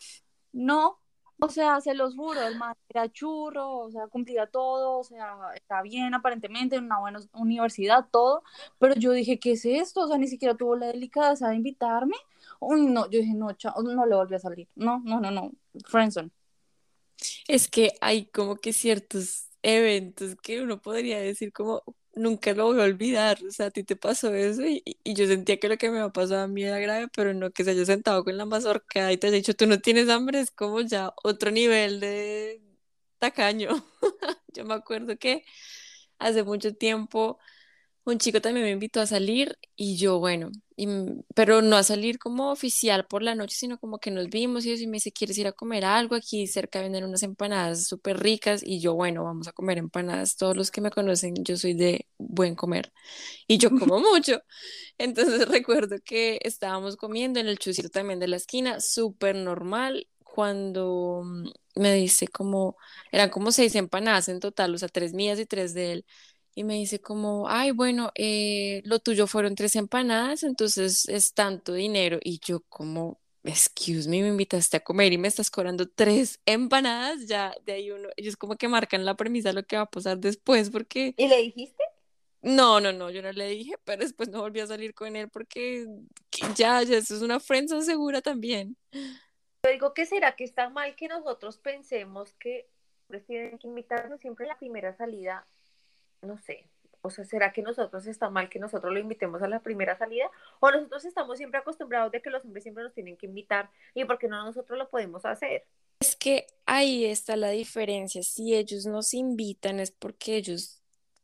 no, 0.54 1.00
o 1.40 1.50
sea, 1.50 1.82
se 1.82 1.96
los 1.96 2.14
juro, 2.16 2.40
el 2.44 2.60
man 2.60 2.76
era 2.88 3.12
churro, 3.12 3.80
o 3.80 3.90
sea, 3.90 4.06
cumplía 4.08 4.46
todo, 4.46 5.00
o 5.00 5.04
sea, 5.04 5.36
está 5.56 5.82
bien 5.82 6.14
aparentemente 6.14 6.76
en 6.76 6.84
una 6.84 7.00
buena 7.00 7.20
universidad, 7.34 8.06
todo, 8.12 8.44
pero 8.78 8.94
yo 8.94 9.14
dije, 9.14 9.40
¿qué 9.40 9.54
es 9.54 9.66
esto? 9.66 10.02
O 10.02 10.08
sea, 10.08 10.20
ni 10.20 10.28
siquiera 10.28 10.56
tuvo 10.56 10.76
la 10.76 10.88
delicadeza 10.88 11.50
de 11.50 11.56
invitarme. 11.56 12.16
Uy, 12.60 12.86
no, 12.86 13.10
yo 13.10 13.18
dije, 13.20 13.34
no, 13.34 13.52
chao, 13.54 13.82
no 13.82 14.06
le 14.06 14.16
volví 14.16 14.36
a 14.36 14.40
salir. 14.40 14.68
No, 14.76 15.02
no, 15.04 15.20
no, 15.20 15.32
no, 15.32 15.52
Friendson. 15.86 16.32
Es 17.48 17.68
que 17.68 17.94
hay 18.00 18.28
como 18.28 18.58
que 18.58 18.74
ciertos 18.74 19.50
eventos 19.64 20.36
que 20.36 20.62
uno 20.62 20.80
podría 20.80 21.20
decir 21.20 21.52
como, 21.52 21.82
nunca 22.18 22.54
lo 22.54 22.66
voy 22.66 22.80
a 22.82 22.84
olvidar. 22.86 23.40
O 23.48 23.52
sea, 23.52 23.68
a 23.68 23.72
ti 23.72 23.84
te 23.84 23.96
pasó 23.96 24.34
eso 24.34 24.64
y, 24.66 24.84
y 25.04 25.14
yo 25.14 25.28
sentía 25.28 25.60
que 25.60 25.70
lo 25.70 25.78
que 25.78 25.90
me 25.92 26.00
ha 26.00 26.10
pasado 26.10 26.42
a 26.44 26.48
mí 26.48 26.64
era 26.64 26.80
grave, 26.80 27.08
pero 27.16 27.34
no 27.34 27.52
que 27.52 27.64
se 27.64 27.72
haya 27.72 27.86
sentado 27.86 28.24
con 28.24 28.38
la 28.38 28.46
mazorca 28.46 29.12
y 29.12 29.18
te 29.18 29.28
haya 29.28 29.38
dicho, 29.38 29.54
tú 29.56 29.68
no 29.68 29.80
tienes 29.80 30.10
hambre, 30.10 30.40
es 30.42 30.52
como 30.52 30.82
ya 30.82 31.14
otro 31.24 31.52
nivel 31.52 32.00
de 32.00 32.62
tacaño. 33.20 33.70
yo 34.54 34.66
me 34.66 34.74
acuerdo 34.76 35.18
que 35.18 35.44
hace 36.20 36.44
mucho 36.44 36.74
tiempo 36.76 37.40
un 38.12 38.20
chico 38.20 38.42
también 38.42 38.66
me 38.66 38.72
invitó 38.72 39.02
a 39.02 39.06
salir 39.08 39.58
y 39.76 39.98
yo, 39.98 40.20
bueno, 40.20 40.50
y, 40.78 40.88
pero 41.36 41.62
no 41.62 41.76
a 41.76 41.84
salir 41.84 42.20
como 42.20 42.52
oficial 42.52 43.06
por 43.08 43.22
la 43.24 43.36
noche, 43.36 43.56
sino 43.58 43.80
como 43.80 44.00
que 44.00 44.12
nos 44.12 44.30
vimos 44.30 44.66
y, 44.66 44.74
y 44.74 44.88
me 44.88 44.98
dice, 44.98 45.12
¿quieres 45.12 45.38
ir 45.38 45.48
a 45.48 45.52
comer 45.52 45.84
algo? 45.86 46.16
Aquí 46.16 46.48
cerca 46.48 46.82
venden 46.82 47.04
unas 47.04 47.24
empanadas 47.24 47.86
súper 47.88 48.20
ricas 48.20 48.62
y 48.64 48.80
yo, 48.80 48.94
bueno, 48.96 49.24
vamos 49.24 49.48
a 49.48 49.52
comer 49.52 49.78
empanadas. 49.78 50.38
Todos 50.38 50.56
los 50.56 50.72
que 50.72 50.82
me 50.82 50.92
conocen, 50.92 51.36
yo 51.44 51.58
soy 51.58 51.74
de 51.74 52.08
buen 52.18 52.56
comer 52.56 52.94
y 53.48 53.58
yo 53.58 53.70
como 53.80 54.00
mucho. 54.00 54.42
Entonces 54.98 55.48
recuerdo 55.50 55.98
que 56.04 56.40
estábamos 56.44 56.98
comiendo 56.98 57.40
en 57.40 57.48
el 57.48 57.60
chusito 57.60 57.90
también 57.90 58.20
de 58.20 58.28
la 58.28 58.38
esquina, 58.38 58.80
súper 58.82 59.36
normal, 59.36 60.08
cuando 60.24 61.24
mm, 61.26 61.50
me 61.82 61.94
dice 61.96 62.28
como, 62.28 62.78
eran 63.12 63.30
como 63.30 63.52
seis 63.52 63.76
empanadas 63.76 64.30
en 64.30 64.40
total, 64.40 64.74
o 64.76 64.78
sea, 64.78 64.90
tres 64.90 65.14
mías 65.14 65.40
y 65.40 65.46
tres 65.46 65.74
de 65.74 65.92
él 65.94 66.06
y 66.58 66.64
me 66.64 66.74
dice 66.74 67.00
como, 67.00 67.48
ay, 67.48 67.70
bueno, 67.70 68.12
eh, 68.16 68.82
lo 68.84 68.98
tuyo 68.98 69.28
fueron 69.28 69.54
tres 69.54 69.76
empanadas, 69.76 70.42
entonces 70.42 71.08
es 71.08 71.36
tanto 71.36 71.74
dinero. 71.74 72.18
Y 72.24 72.40
yo 72.40 72.62
como, 72.62 73.20
excuse 73.44 74.10
me, 74.10 74.24
me 74.24 74.30
invitaste 74.30 74.78
a 74.78 74.80
comer 74.80 75.14
y 75.14 75.20
me 75.20 75.28
estás 75.28 75.52
cobrando 75.52 75.88
tres 75.88 76.40
empanadas, 76.48 77.28
ya 77.28 77.54
de 77.64 77.74
ahí 77.74 77.92
uno, 77.92 78.10
ellos 78.18 78.38
como 78.38 78.56
que 78.56 78.68
marcan 78.68 79.06
la 79.06 79.16
premisa 79.16 79.50
de 79.50 79.54
lo 79.54 79.68
que 79.68 79.76
va 79.76 79.84
a 79.84 79.92
pasar 79.92 80.18
después, 80.18 80.72
porque... 80.72 81.14
¿Y 81.16 81.28
le 81.28 81.44
dijiste? 81.44 81.84
No, 82.42 82.80
no, 82.80 82.92
no, 82.92 83.12
yo 83.12 83.22
no 83.22 83.32
le 83.32 83.50
dije, 83.50 83.76
pero 83.84 84.02
después 84.02 84.30
no 84.30 84.42
volví 84.42 84.60
a 84.60 84.66
salir 84.66 84.96
con 84.96 85.16
él 85.16 85.30
porque 85.30 85.86
ya, 86.56 86.82
ya, 86.82 86.98
eso 86.98 87.16
es 87.18 87.22
una 87.22 87.40
friendzone 87.40 87.84
segura 87.84 88.24
también. 88.24 88.76
Yo 88.92 89.72
digo 89.72 89.94
que 89.94 90.08
será 90.08 90.36
que 90.36 90.44
está 90.44 90.70
mal 90.70 90.96
que 90.96 91.08
nosotros 91.08 91.60
pensemos 91.60 92.34
que 92.40 92.68
tienen 93.28 93.60
que 93.60 93.68
invitarnos 93.68 94.20
siempre 94.22 94.46
a 94.48 94.50
la 94.50 94.58
primera 94.58 94.98
salida 94.98 95.46
no 96.22 96.38
sé, 96.38 96.68
o 97.02 97.10
sea, 97.10 97.24
¿será 97.24 97.54
que 97.54 97.62
nosotros 97.62 98.06
está 98.08 98.30
mal 98.30 98.50
que 98.50 98.60
nosotros 98.60 98.92
lo 98.92 99.00
invitemos 99.00 99.42
a 99.42 99.48
la 99.48 99.62
primera 99.62 99.98
salida? 99.98 100.30
¿O 100.60 100.70
nosotros 100.70 101.06
estamos 101.06 101.38
siempre 101.38 101.60
acostumbrados 101.60 102.12
de 102.12 102.22
que 102.22 102.30
los 102.30 102.44
hombres 102.44 102.64
siempre 102.64 102.84
nos 102.84 102.94
tienen 102.94 103.16
que 103.16 103.28
invitar 103.28 103.70
y 103.94 104.04
por 104.06 104.18
qué 104.18 104.28
no 104.28 104.44
nosotros 104.44 104.78
lo 104.78 104.90
podemos 104.90 105.24
hacer? 105.26 105.66
Es 106.00 106.16
que 106.16 106.48
ahí 106.66 107.06
está 107.06 107.36
la 107.36 107.50
diferencia. 107.50 108.22
Si 108.24 108.56
ellos 108.56 108.86
nos 108.86 109.14
invitan 109.14 109.80
es 109.80 109.92
porque 109.92 110.36
ellos 110.36 110.77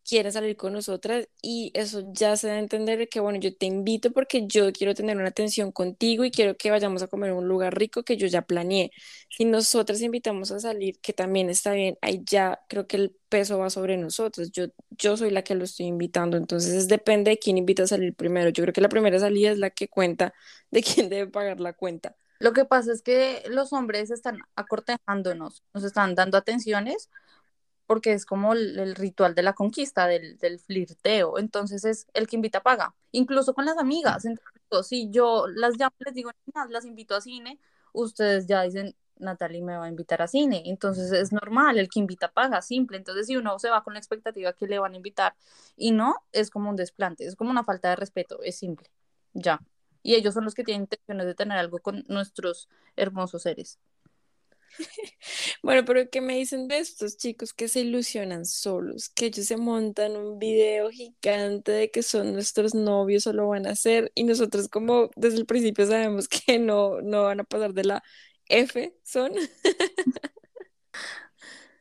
quieren 0.07 0.31
salir 0.31 0.55
con 0.57 0.73
nosotras 0.73 1.27
y 1.41 1.71
eso 1.73 2.03
ya 2.13 2.35
se 2.37 2.47
da 2.47 2.53
a 2.55 2.59
entender 2.59 3.09
que, 3.09 3.19
bueno, 3.19 3.39
yo 3.39 3.55
te 3.55 3.65
invito 3.65 4.11
porque 4.11 4.45
yo 4.47 4.71
quiero 4.73 4.93
tener 4.93 5.17
una 5.17 5.29
atención 5.29 5.71
contigo 5.71 6.23
y 6.25 6.31
quiero 6.31 6.57
que 6.57 6.71
vayamos 6.71 7.01
a 7.03 7.07
comer 7.07 7.33
un 7.33 7.47
lugar 7.47 7.77
rico 7.77 8.03
que 8.03 8.17
yo 8.17 8.27
ya 8.27 8.43
planeé. 8.43 8.91
Si 9.29 9.45
nosotras 9.45 10.01
invitamos 10.01 10.51
a 10.51 10.59
salir, 10.59 10.99
que 10.99 11.13
también 11.13 11.49
está 11.49 11.73
bien, 11.73 11.97
ahí 12.01 12.21
ya 12.25 12.59
creo 12.69 12.87
que 12.87 12.97
el 12.97 13.15
peso 13.29 13.57
va 13.57 13.69
sobre 13.69 13.97
nosotros. 13.97 14.51
Yo, 14.51 14.65
yo 14.91 15.17
soy 15.17 15.31
la 15.31 15.43
que 15.43 15.55
lo 15.55 15.63
estoy 15.63 15.87
invitando, 15.87 16.37
entonces 16.37 16.87
depende 16.87 17.31
de 17.31 17.39
quién 17.39 17.57
invita 17.57 17.83
a 17.83 17.87
salir 17.87 18.15
primero. 18.15 18.49
Yo 18.49 18.63
creo 18.63 18.73
que 18.73 18.81
la 18.81 18.89
primera 18.89 19.19
salida 19.19 19.51
es 19.51 19.57
la 19.57 19.69
que 19.69 19.87
cuenta 19.87 20.33
de 20.71 20.83
quién 20.83 21.09
debe 21.09 21.31
pagar 21.31 21.59
la 21.59 21.73
cuenta. 21.73 22.15
Lo 22.39 22.51
que 22.51 22.65
pasa 22.65 22.91
es 22.91 23.01
que 23.01 23.43
los 23.47 23.71
hombres 23.71 24.11
están 24.11 24.37
acortejándonos, 24.55 25.63
nos 25.73 25.83
están 25.85 26.13
dando 26.13 26.37
atenciones 26.37 27.09
porque 27.85 28.13
es 28.13 28.25
como 28.25 28.53
el, 28.53 28.95
ritual 28.95 29.35
de 29.35 29.43
la 29.43 29.53
conquista, 29.53 30.07
del, 30.07 30.37
del, 30.37 30.59
flirteo. 30.59 31.37
Entonces 31.37 31.85
es 31.85 32.07
el 32.13 32.27
que 32.27 32.35
invita 32.35 32.63
paga, 32.63 32.95
incluso 33.11 33.53
con 33.53 33.65
las 33.65 33.77
amigas. 33.77 34.25
Entonces, 34.25 34.87
si 34.87 35.09
yo 35.09 35.47
las 35.47 35.77
llamo, 35.77 35.95
les 35.99 36.13
digo, 36.13 36.31
las 36.69 36.85
invito 36.85 37.15
a 37.15 37.21
cine, 37.21 37.59
ustedes 37.93 38.47
ya 38.47 38.63
dicen, 38.63 38.95
Natalie 39.17 39.61
me 39.61 39.77
va 39.77 39.85
a 39.85 39.89
invitar 39.89 40.21
a 40.21 40.27
cine. 40.27 40.63
Entonces 40.65 41.11
es 41.11 41.31
normal, 41.31 41.77
el 41.77 41.89
que 41.89 41.99
invita 41.99 42.31
paga, 42.31 42.61
simple. 42.61 42.97
Entonces 42.97 43.27
si 43.27 43.35
uno 43.35 43.57
se 43.59 43.69
va 43.69 43.83
con 43.83 43.93
la 43.93 43.99
expectativa 43.99 44.53
que 44.53 44.67
le 44.67 44.79
van 44.79 44.93
a 44.93 44.97
invitar 44.97 45.35
y 45.75 45.91
no, 45.91 46.15
es 46.31 46.49
como 46.49 46.69
un 46.69 46.75
desplante, 46.75 47.25
es 47.25 47.35
como 47.35 47.51
una 47.51 47.63
falta 47.63 47.89
de 47.89 47.95
respeto, 47.95 48.41
es 48.43 48.57
simple, 48.57 48.89
ya. 49.33 49.61
Y 50.03 50.15
ellos 50.15 50.33
son 50.33 50.43
los 50.45 50.53
que 50.53 50.63
tienen 50.63 50.83
intenciones 50.83 51.25
de 51.25 51.35
tener 51.35 51.57
algo 51.57 51.79
con 51.79 52.03
nuestros 52.07 52.69
hermosos 52.95 53.43
seres. 53.43 53.79
Bueno, 55.63 55.86
pero 55.86 56.10
¿qué 56.10 56.19
me 56.19 56.36
dicen 56.36 56.67
de 56.67 56.80
estos 56.80 57.15
chicos 57.17 57.54
que 57.54 57.69
se 57.69 57.80
ilusionan 57.80 58.45
solos? 58.45 59.08
Que 59.10 59.28
ellos 59.28 59.45
se 59.45 59.56
montan 59.56 60.17
un 60.17 60.38
video 60.38 60.89
gigante 60.89 61.71
de 61.71 61.89
que 61.89 62.04
son 62.04 62.34
nuestros 62.34 62.76
novios 62.76 63.28
o 63.28 63.34
lo 63.34 63.47
van 63.47 63.65
a 63.67 63.71
hacer 63.71 64.12
y 64.13 64.26
nosotros 64.26 64.67
como 64.67 65.10
desde 65.15 65.38
el 65.38 65.45
principio 65.45 65.86
sabemos 65.86 66.28
que 66.47 66.60
no, 66.60 67.02
no 67.02 67.23
van 67.23 67.39
a 67.39 67.43
pasar 67.45 67.73
de 67.73 67.86
la 67.86 68.04
F, 68.47 68.93
son. 69.04 69.32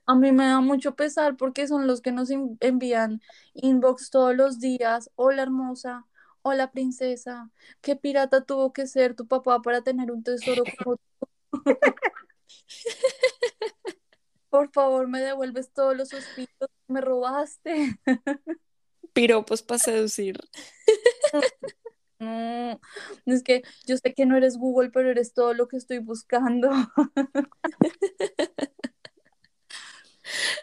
A 0.06 0.14
mí 0.14 0.30
me 0.32 0.46
da 0.46 0.60
mucho 0.60 0.94
pesar 0.94 1.36
porque 1.36 1.66
son 1.66 1.86
los 1.88 2.00
que 2.02 2.12
nos 2.12 2.30
envían 2.60 3.20
inbox 3.54 4.10
todos 4.10 4.36
los 4.36 4.60
días. 4.60 5.10
Hola 5.16 5.42
hermosa, 5.42 6.06
hola 6.42 6.70
princesa, 6.70 7.50
¿qué 7.80 7.96
pirata 7.96 8.44
tuvo 8.44 8.72
que 8.72 8.86
ser 8.86 9.14
tu 9.16 9.26
papá 9.26 9.60
para 9.62 9.82
tener 9.82 10.12
un 10.12 10.22
tesoro 10.22 10.62
como 10.78 10.96
tú? 11.50 11.64
Por 14.50 14.70
favor, 14.72 15.08
me 15.08 15.20
devuelves 15.20 15.72
todos 15.72 15.96
los 15.96 16.10
suspiros 16.10 16.50
que 16.58 16.92
me 16.92 17.00
robaste. 17.00 17.98
Piropos 19.12 19.62
para 19.62 19.78
seducir. 19.78 20.38
No, 22.22 22.80
es 23.26 23.42
que 23.42 23.62
yo 23.84 23.96
sé 23.96 24.14
que 24.14 24.26
no 24.26 24.36
eres 24.36 24.56
Google, 24.56 24.90
pero 24.90 25.10
eres 25.10 25.34
todo 25.34 25.54
lo 25.54 25.66
que 25.66 25.76
estoy 25.76 25.98
buscando. 25.98 26.70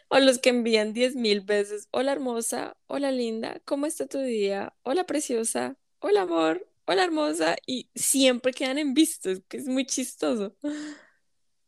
O 0.08 0.20
los 0.20 0.40
que 0.40 0.50
envían 0.50 0.94
diez 0.94 1.16
mil 1.16 1.42
veces, 1.42 1.88
hola 1.92 2.12
hermosa, 2.14 2.78
hola 2.88 3.12
linda, 3.12 3.62
¿cómo 3.66 3.86
está 3.86 4.08
tu 4.08 4.20
día? 4.20 4.74
Hola 4.84 5.06
preciosa, 5.06 5.76
hola 6.00 6.22
amor, 6.22 6.68
hola 6.86 7.04
hermosa, 7.04 7.56
y 7.68 7.90
siempre 7.94 8.54
quedan 8.54 8.78
en 8.78 8.94
vistos, 8.94 9.42
que 9.48 9.58
es 9.58 9.68
muy 9.68 9.86
chistoso. 9.86 10.56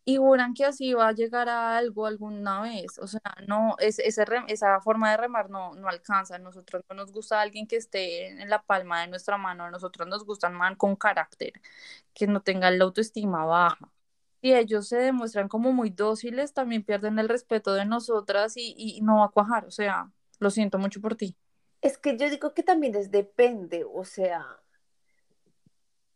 Y 0.04 0.18
juran 0.18 0.56
que 0.56 0.66
así 0.66 0.94
va 0.94 1.10
a 1.10 1.12
llegar 1.12 1.48
a 1.48 1.78
algo 1.78 2.08
alguna 2.08 2.62
vez. 2.62 2.98
O 2.98 3.08
sea, 3.08 3.22
no, 3.48 3.76
es, 3.78 4.00
esa 4.00 4.82
forma 4.82 5.12
de 5.12 5.18
remar 5.18 5.50
no, 5.50 5.76
no 5.76 5.88
alcanza. 5.88 6.36
A 6.36 6.40
nosotros 6.40 6.84
no 6.90 6.96
nos 6.96 7.12
gusta 7.12 7.40
alguien 7.40 7.68
que 7.68 7.76
esté 7.76 8.28
en 8.28 8.50
la 8.50 8.64
palma 8.64 9.02
de 9.02 9.08
nuestra 9.08 9.38
mano. 9.38 9.66
A 9.66 9.70
nosotros 9.72 10.08
nos 10.08 10.26
gustan 10.26 10.54
man 10.56 10.76
con 10.76 10.96
carácter, 10.96 11.54
que 12.16 12.26
no 12.26 12.42
tenga 12.42 12.72
la 12.72 12.84
autoestima 12.84 13.46
baja. 13.46 13.92
Y 14.42 14.54
ellos 14.56 14.88
se 14.88 14.98
demuestran 14.98 15.48
como 15.48 15.72
muy 15.72 15.92
dóciles, 15.92 16.54
también 16.54 16.84
pierden 16.84 17.20
el 17.20 17.30
respeto 17.30 17.74
de 17.76 17.86
nosotras 17.86 18.54
y, 18.58 19.00
no 19.04 19.20
va 19.20 19.26
a 19.26 19.30
cuajar. 19.30 19.66
O 19.66 19.72
sea, 19.72 20.12
lo 20.40 20.50
siento 20.50 20.80
mucho 20.80 21.00
por 21.00 21.16
ti. 21.16 21.38
Es 21.82 22.00
que 22.00 22.18
yo 22.18 22.28
digo 22.30 22.56
que 22.56 22.64
también 22.64 22.96
es 22.96 23.12
depende. 23.12 23.86
O 23.88 24.04
sea, 24.04 24.44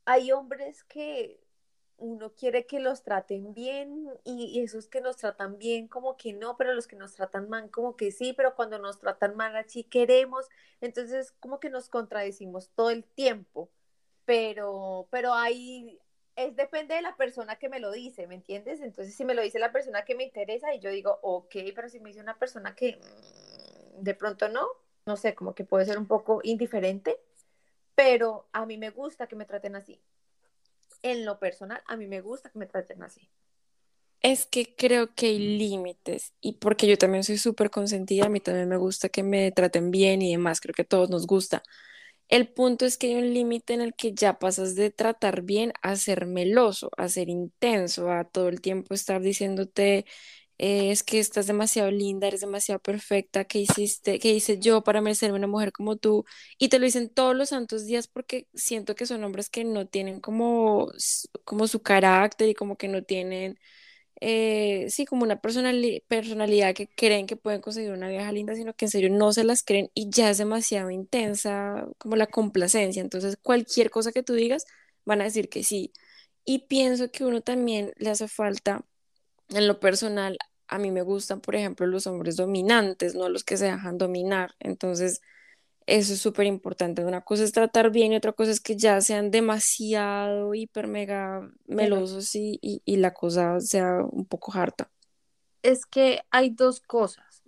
hay 0.05 0.31
hombres 0.31 0.83
que 0.85 1.44
uno 1.97 2.33
quiere 2.33 2.65
que 2.65 2.79
los 2.79 3.03
traten 3.03 3.53
bien 3.53 4.09
y, 4.23 4.61
esos 4.61 4.87
que 4.87 5.01
nos 5.01 5.17
tratan 5.17 5.57
bien 5.57 5.87
como 5.87 6.17
que 6.17 6.33
no, 6.33 6.57
pero 6.57 6.73
los 6.73 6.87
que 6.87 6.95
nos 6.95 7.13
tratan 7.13 7.49
mal 7.49 7.69
como 7.71 7.95
que 7.95 8.11
sí, 8.11 8.33
pero 8.33 8.55
cuando 8.55 8.79
nos 8.79 8.99
tratan 8.99 9.35
mal 9.35 9.55
así 9.55 9.83
queremos, 9.83 10.49
entonces 10.81 11.31
como 11.39 11.59
que 11.59 11.69
nos 11.69 11.89
contradecimos 11.89 12.69
todo 12.71 12.89
el 12.89 13.03
tiempo, 13.03 13.69
pero, 14.25 15.07
pero 15.11 15.33
ahí 15.33 15.99
es 16.35 16.55
depende 16.55 16.95
de 16.95 17.01
la 17.01 17.15
persona 17.15 17.57
que 17.57 17.69
me 17.69 17.79
lo 17.79 17.91
dice, 17.91 18.27
¿me 18.27 18.35
entiendes? 18.35 18.81
Entonces 18.81 19.15
si 19.15 19.23
me 19.25 19.33
lo 19.35 19.41
dice 19.41 19.59
la 19.59 19.71
persona 19.71 20.03
que 20.03 20.15
me 20.15 20.23
interesa 20.23 20.73
y 20.73 20.79
yo 20.79 20.89
digo, 20.89 21.19
ok, 21.21 21.55
pero 21.75 21.89
si 21.89 21.99
me 21.99 22.09
dice 22.09 22.21
una 22.21 22.37
persona 22.37 22.75
que 22.75 22.97
mm, 22.97 24.03
de 24.03 24.13
pronto 24.15 24.49
no, 24.49 24.67
no 25.05 25.15
sé, 25.17 25.35
como 25.35 25.55
que 25.55 25.63
puede 25.65 25.85
ser 25.85 25.97
un 25.97 26.07
poco 26.07 26.41
indiferente, 26.43 27.19
pero 27.95 28.47
a 28.51 28.65
mí 28.65 28.77
me 28.77 28.89
gusta 28.89 29.27
que 29.27 29.35
me 29.35 29.45
traten 29.45 29.75
así 29.75 30.01
en 31.05 31.23
lo 31.23 31.39
personal, 31.39 31.81
a 31.87 31.95
mí 31.97 32.07
me 32.07 32.21
gusta 32.21 32.49
que 32.49 32.59
me 32.59 32.65
traten 32.65 33.03
así. 33.03 33.29
Es 34.21 34.47
que 34.47 34.75
creo 34.75 35.13
que 35.13 35.27
hay 35.27 35.39
límites 35.39 36.33
y 36.41 36.53
porque 36.53 36.87
yo 36.87 36.97
también 36.97 37.23
soy 37.23 37.37
súper 37.37 37.69
consentida, 37.69 38.25
a 38.25 38.29
mí 38.29 38.39
también 38.39 38.67
me 38.67 38.77
gusta 38.77 39.09
que 39.09 39.21
me 39.21 39.51
traten 39.51 39.91
bien 39.91 40.23
y 40.23 40.31
demás, 40.31 40.59
creo 40.61 40.73
que 40.73 40.81
a 40.81 40.85
todos 40.85 41.11
nos 41.11 41.27
gusta. 41.27 41.61
El 42.27 42.47
punto 42.47 42.85
es 42.85 42.97
que 42.97 43.07
hay 43.07 43.15
un 43.15 43.33
límite 43.33 43.73
en 43.75 43.81
el 43.81 43.93
que 43.95 44.13
ya 44.13 44.39
pasas 44.39 44.75
de 44.75 44.89
tratar 44.89 45.43
bien 45.43 45.73
a 45.83 45.95
ser 45.95 46.25
meloso, 46.25 46.89
a 46.97 47.07
ser 47.07 47.29
intenso, 47.29 48.11
a 48.11 48.23
todo 48.23 48.49
el 48.49 48.61
tiempo 48.61 48.95
estar 48.95 49.21
diciéndote 49.21 50.05
eh, 50.57 50.91
es 50.91 51.03
que 51.03 51.19
estás 51.19 51.47
demasiado 51.47 51.91
linda, 51.91 52.27
eres 52.27 52.41
demasiado 52.41 52.79
perfecta, 52.81 53.45
¿qué 53.45 53.59
hiciste? 53.59 54.19
¿Qué 54.19 54.31
hice 54.33 54.59
yo 54.59 54.83
para 54.83 55.01
merecerme 55.01 55.37
una 55.37 55.47
mujer 55.47 55.71
como 55.71 55.97
tú? 55.97 56.25
Y 56.57 56.69
te 56.69 56.79
lo 56.79 56.85
dicen 56.85 57.09
todos 57.09 57.35
los 57.35 57.49
santos 57.49 57.85
días 57.85 58.07
porque 58.07 58.47
siento 58.53 58.95
que 58.95 59.05
son 59.05 59.23
hombres 59.23 59.49
que 59.49 59.63
no 59.65 59.87
tienen 59.87 60.19
como, 60.21 60.91
como 61.43 61.67
su 61.67 61.81
carácter 61.81 62.49
y 62.49 62.53
como 62.55 62.77
que 62.77 62.87
no 62.87 63.03
tienen, 63.03 63.59
eh, 64.21 64.87
sí, 64.89 65.05
como 65.05 65.23
una 65.23 65.41
personalidad 65.41 66.73
que 66.75 66.87
creen 66.89 67.27
que 67.27 67.35
pueden 67.37 67.61
conseguir 67.61 67.91
una 67.91 68.09
vieja 68.09 68.31
linda, 68.31 68.55
sino 68.55 68.73
que 68.75 68.85
en 68.85 68.91
serio 68.91 69.09
no 69.11 69.33
se 69.33 69.43
las 69.43 69.63
creen 69.63 69.91
y 69.93 70.09
ya 70.09 70.29
es 70.29 70.37
demasiado 70.37 70.89
intensa 70.91 71.87
como 71.97 72.15
la 72.15 72.27
complacencia. 72.27 73.01
Entonces, 73.01 73.37
cualquier 73.41 73.89
cosa 73.91 74.11
que 74.11 74.23
tú 74.23 74.33
digas, 74.33 74.65
van 75.05 75.21
a 75.21 75.25
decir 75.25 75.49
que 75.49 75.63
sí. 75.63 75.93
Y 76.45 76.59
pienso 76.67 77.11
que 77.11 77.25
uno 77.25 77.41
también 77.41 77.93
le 77.97 78.09
hace 78.11 78.27
falta 78.27 78.85
en 79.49 79.67
lo 79.67 79.79
personal, 79.79 80.37
a 80.67 80.79
mí 80.79 80.91
me 80.91 81.01
gustan, 81.01 81.41
por 81.41 81.55
ejemplo, 81.55 81.85
los 81.85 82.07
hombres 82.07 82.35
dominantes, 82.35 83.15
no 83.15 83.29
los 83.29 83.43
que 83.43 83.57
se 83.57 83.65
dejan 83.65 83.97
dominar. 83.97 84.55
Entonces, 84.59 85.21
eso 85.85 86.13
es 86.13 86.19
súper 86.19 86.47
importante. 86.47 87.05
Una 87.05 87.21
cosa 87.21 87.43
es 87.43 87.51
tratar 87.51 87.91
bien 87.91 88.11
y 88.11 88.15
otra 88.15 88.33
cosa 88.33 88.51
es 88.51 88.59
que 88.59 88.75
ya 88.75 88.99
sean 89.01 89.29
demasiado 89.29 90.53
hiper 90.55 90.87
mega 90.87 91.47
melosos 91.67 92.35
y, 92.35 92.59
y, 92.61 92.97
la 92.97 93.13
cosa 93.13 93.59
sea 93.59 93.99
un 94.01 94.25
poco 94.25 94.53
harta. 94.53 94.89
Es 95.61 95.85
que 95.85 96.21
hay 96.31 96.49
dos 96.49 96.81
cosas. 96.81 97.43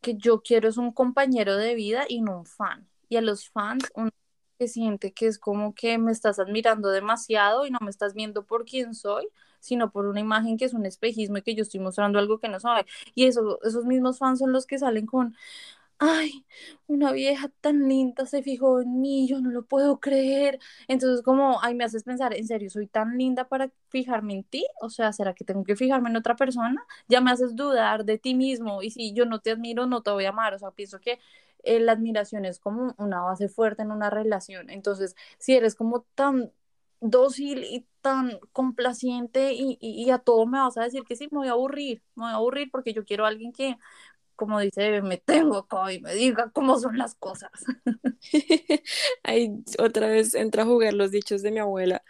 Que 0.00 0.14
yo 0.14 0.40
quiero 0.40 0.68
es 0.68 0.78
un 0.78 0.92
compañero 0.92 1.56
de 1.56 1.74
vida 1.74 2.04
y 2.08 2.22
no 2.22 2.38
un 2.38 2.46
fan. 2.46 2.88
Y 3.10 3.16
a 3.16 3.20
los 3.20 3.50
fans 3.50 3.84
uno 3.94 4.10
que 4.58 4.68
siente 4.68 5.12
que 5.12 5.26
es 5.26 5.38
como 5.38 5.74
que 5.74 5.98
me 5.98 6.12
estás 6.12 6.38
admirando 6.38 6.88
demasiado 6.88 7.66
y 7.66 7.70
no 7.70 7.78
me 7.82 7.90
estás 7.90 8.14
viendo 8.14 8.44
por 8.46 8.64
quién 8.64 8.94
soy, 8.94 9.28
sino 9.60 9.90
por 9.92 10.06
una 10.06 10.20
imagen 10.20 10.56
que 10.56 10.64
es 10.66 10.74
un 10.74 10.86
espejismo 10.86 11.38
y 11.38 11.42
que 11.42 11.54
yo 11.54 11.62
estoy 11.62 11.80
mostrando 11.80 12.18
algo 12.18 12.38
que 12.38 12.48
no 12.48 12.60
sabe. 12.60 12.86
Y 13.14 13.26
eso, 13.26 13.58
esos 13.64 13.84
mismos 13.86 14.18
fans 14.18 14.38
son 14.40 14.52
los 14.52 14.66
que 14.66 14.78
salen 14.78 15.06
con, 15.06 15.36
ay, 15.98 16.46
una 16.86 17.12
vieja 17.12 17.50
tan 17.60 17.88
linda 17.88 18.24
se 18.26 18.42
fijó 18.42 18.80
en 18.80 19.00
mí, 19.00 19.28
yo 19.28 19.40
no 19.40 19.50
lo 19.50 19.64
puedo 19.66 20.00
creer. 20.00 20.58
Entonces, 20.88 21.22
como, 21.22 21.60
ay, 21.62 21.74
me 21.74 21.84
haces 21.84 22.04
pensar, 22.04 22.34
¿en 22.34 22.46
serio 22.46 22.70
soy 22.70 22.86
tan 22.86 23.18
linda 23.18 23.48
para 23.48 23.70
fijarme 23.90 24.34
en 24.34 24.44
ti? 24.44 24.66
O 24.80 24.88
sea, 24.90 25.12
¿será 25.12 25.34
que 25.34 25.44
tengo 25.44 25.62
que 25.64 25.76
fijarme 25.76 26.08
en 26.10 26.16
otra 26.16 26.36
persona? 26.36 26.84
Ya 27.08 27.20
me 27.20 27.30
haces 27.30 27.54
dudar 27.56 28.04
de 28.04 28.18
ti 28.18 28.34
mismo 28.34 28.82
y 28.82 28.90
si 28.90 29.12
yo 29.12 29.26
no 29.26 29.40
te 29.40 29.50
admiro, 29.52 29.86
no 29.86 30.02
te 30.02 30.10
voy 30.10 30.24
a 30.24 30.30
amar. 30.30 30.54
O 30.54 30.58
sea, 30.58 30.70
pienso 30.70 31.00
que 31.00 31.18
eh, 31.64 31.80
la 31.80 31.92
admiración 31.92 32.44
es 32.46 32.58
como 32.60 32.94
una 32.98 33.20
base 33.22 33.48
fuerte 33.48 33.82
en 33.82 33.92
una 33.92 34.08
relación. 34.10 34.70
Entonces, 34.70 35.14
si 35.38 35.54
eres 35.54 35.74
como 35.74 36.02
tan 36.14 36.50
dócil 37.00 37.64
y 37.64 37.86
tan 38.00 38.38
complaciente 38.52 39.52
y, 39.52 40.10
a 40.10 40.18
todo 40.18 40.46
me 40.46 40.58
vas 40.58 40.76
a 40.76 40.84
decir 40.84 41.02
que 41.04 41.16
sí, 41.16 41.28
me 41.30 41.38
voy 41.38 41.48
a 41.48 41.52
aburrir, 41.52 42.02
me 42.14 42.24
voy 42.24 42.32
a 42.32 42.36
aburrir 42.36 42.70
porque 42.70 42.92
yo 42.92 43.04
quiero 43.04 43.24
a 43.24 43.28
alguien 43.28 43.52
que, 43.52 43.76
como 44.36 44.60
dice, 44.60 45.02
me 45.02 45.18
tengo 45.18 45.58
acá 45.58 45.92
y 45.92 46.00
me 46.00 46.14
diga 46.14 46.50
cómo 46.52 46.78
son 46.78 46.96
las 46.98 47.14
cosas. 47.14 47.50
Ahí 49.22 49.52
otra 49.78 50.08
vez 50.08 50.34
entra 50.34 50.62
a 50.62 50.66
jugar 50.66 50.94
los 50.94 51.10
dichos 51.10 51.42
de 51.42 51.50
mi 51.50 51.58
abuela, 51.58 52.02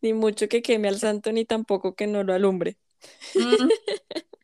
ni 0.00 0.12
mucho 0.12 0.48
que 0.48 0.62
queme 0.62 0.88
al 0.88 0.98
santo, 0.98 1.32
ni 1.32 1.44
tampoco 1.44 1.94
que 1.94 2.06
no 2.06 2.24
lo 2.24 2.34
alumbre. 2.34 2.78
Mm. 3.34 3.68